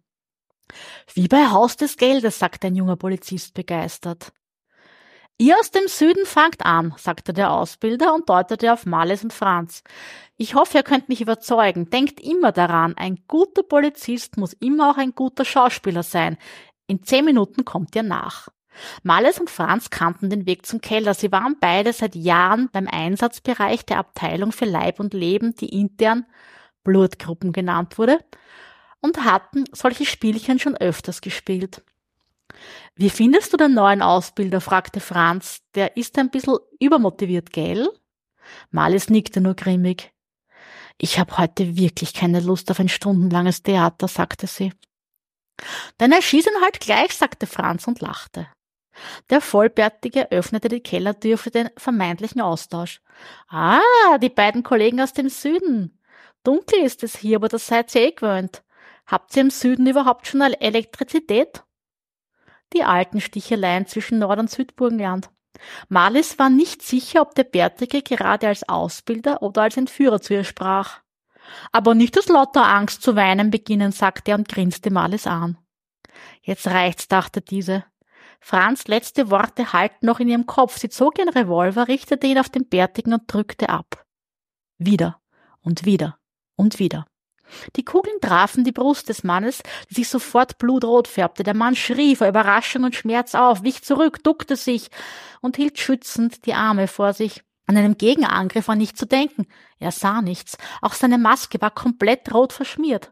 [1.14, 4.32] Wie bei Haus des Geldes, sagt ein junger Polizist begeistert.
[5.40, 9.84] Ihr aus dem Süden fangt an, sagte der Ausbilder und deutete auf Males und Franz.
[10.36, 11.92] Ich hoffe, ihr könnt mich überzeugen.
[11.92, 16.38] Denkt immer daran, ein guter Polizist muss immer auch ein guter Schauspieler sein.
[16.88, 18.48] In zehn Minuten kommt ihr nach.
[19.04, 21.14] Males und Franz kannten den Weg zum Keller.
[21.14, 26.26] Sie waren beide seit Jahren beim Einsatzbereich der Abteilung für Leib und Leben, die intern
[26.84, 28.20] Blutgruppen genannt wurde,
[29.02, 31.84] und hatten solche Spielchen schon öfters gespielt.
[32.96, 34.62] Wie findest du den neuen Ausbilder?
[34.62, 35.62] fragte Franz.
[35.76, 37.90] Der ist ein bisschen übermotiviert, gell?
[38.72, 40.12] Malis nickte nur grimmig.
[40.98, 44.74] Ich habe heute wirklich keine Lust auf ein stundenlanges Theater, sagte sie.
[45.98, 48.48] Dann erschieß ihn halt gleich, sagte Franz und lachte.
[49.30, 53.02] Der Vollbärtige öffnete die Kellertür für den vermeintlichen Austausch.
[53.48, 56.00] Ah, die beiden Kollegen aus dem Süden.
[56.44, 58.64] Dunkel ist es hier, aber das seid ihr eh gewöhnt.
[59.06, 61.64] Habt ihr im Süden überhaupt schon Elektrizität?
[62.74, 65.30] Die alten Sticheleien zwischen Nord- und Südburgenland.
[65.90, 70.44] Marlies war nicht sicher, ob der Bärtige gerade als Ausbilder oder als Entführer zu ihr
[70.44, 71.02] sprach.
[71.72, 75.58] Aber nicht aus lauter Angst zu weinen beginnen, sagte er und grinste Marlies an.
[76.42, 77.86] Jetzt reicht's, dachte diese.
[78.40, 80.78] Franz letzte Worte halten noch in ihrem Kopf.
[80.78, 84.06] Sie zog ihren Revolver, richtete ihn auf den Bärtigen und drückte ab.
[84.78, 85.20] Wieder
[85.62, 86.20] und wieder
[86.56, 87.08] und wieder.
[87.76, 91.44] Die Kugeln trafen die Brust des Mannes, die sich sofort blutrot färbte.
[91.44, 94.90] Der Mann schrie vor Überraschung und Schmerz auf, wich zurück, duckte sich
[95.42, 97.44] und hielt schützend die Arme vor sich.
[97.66, 99.46] An einen Gegenangriff war nicht zu denken.
[99.80, 100.58] Er sah nichts.
[100.82, 103.12] Auch seine Maske war komplett rot verschmiert.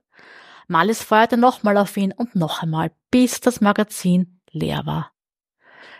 [0.67, 5.11] Malis feuerte nochmal auf ihn und noch einmal, bis das Magazin leer war.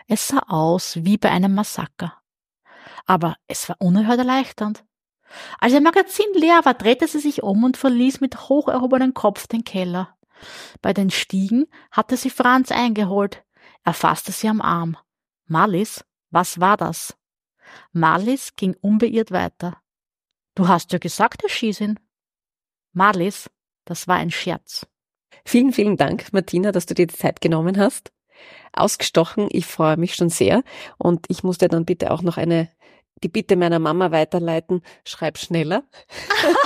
[0.08, 2.14] Es sah aus wie bei einem Massaker.
[3.06, 4.85] Aber es war unerhört erleichternd.
[5.60, 9.48] Als ihr Magazin leer war, drehte sie sich um und verließ mit hoch erhobenem Kopf
[9.48, 10.16] den Keller.
[10.82, 13.44] Bei den Stiegen hatte sie Franz eingeholt.
[13.84, 14.98] Er fasste sie am Arm.
[15.48, 17.16] Marlies, was war das?
[17.92, 19.82] Marlies ging unbeirrt weiter.
[20.56, 22.00] Du hast ja gesagt, er schieß ihn.
[22.94, 23.50] Marlies,
[23.84, 24.88] das war ein Scherz.
[25.44, 28.12] Vielen, vielen Dank, Martina, dass du dir die Zeit genommen hast.
[28.74, 30.64] Ausgestochen, ich freue mich schon sehr.
[30.98, 32.70] Und ich muss dir dann bitte auch noch eine
[33.24, 35.84] die Bitte meiner Mama weiterleiten, schreib schneller.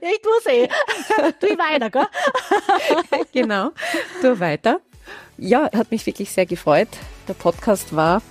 [0.00, 0.68] ja, ich tu's eh.
[1.40, 2.06] Tu ich weiter, gell?
[3.32, 3.70] genau,
[4.20, 4.80] tu weiter.
[5.38, 6.88] Ja, hat mich wirklich sehr gefreut.
[7.28, 8.22] Der Podcast war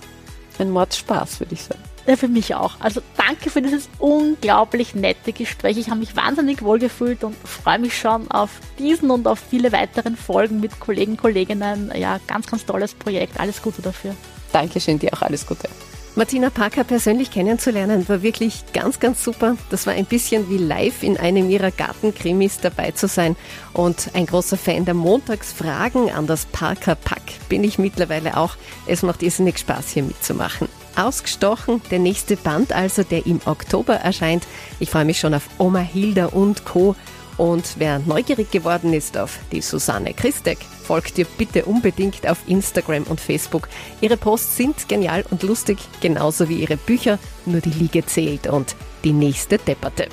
[0.58, 1.80] ein Mordspaß, würde ich sagen.
[2.06, 2.80] Ja, für mich auch.
[2.80, 5.76] Also danke für dieses unglaublich nette Gespräch.
[5.76, 9.72] Ich habe mich wahnsinnig wohl gefühlt und freue mich schon auf diesen und auf viele
[9.72, 11.92] weiteren Folgen mit Kollegen, Kolleginnen.
[11.94, 13.38] Ja, ganz, ganz tolles Projekt.
[13.38, 14.14] Alles Gute dafür.
[14.52, 15.68] Dankeschön, dir auch alles Gute.
[16.16, 19.56] Martina Parker persönlich kennenzulernen war wirklich ganz, ganz super.
[19.70, 23.36] Das war ein bisschen wie live in einem ihrer Gartenkrimis dabei zu sein.
[23.72, 28.56] Und ein großer Fan der Montagsfragen an das Parker Pack bin ich mittlerweile auch.
[28.86, 30.68] Es macht irrsinnig Spaß, hier mitzumachen.
[30.96, 34.48] Ausgestochen, der nächste Band also, der im Oktober erscheint.
[34.80, 36.96] Ich freue mich schon auf Oma Hilda und Co.
[37.40, 43.04] Und wer neugierig geworden ist auf die Susanne Christek, folgt ihr bitte unbedingt auf Instagram
[43.04, 43.70] und Facebook.
[44.02, 48.76] Ihre Posts sind genial und lustig, genauso wie ihre Bücher, nur die Liege zählt und
[49.04, 50.08] die nächste depperte.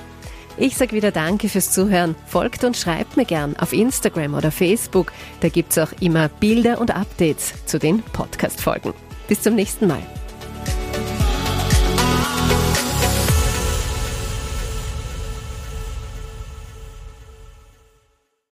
[0.56, 2.16] Ich sage wieder Danke fürs Zuhören.
[2.28, 5.12] Folgt und schreibt mir gern auf Instagram oder Facebook.
[5.42, 8.94] Da gibt es auch immer Bilder und Updates zu den Podcast-Folgen.
[9.28, 10.02] Bis zum nächsten Mal.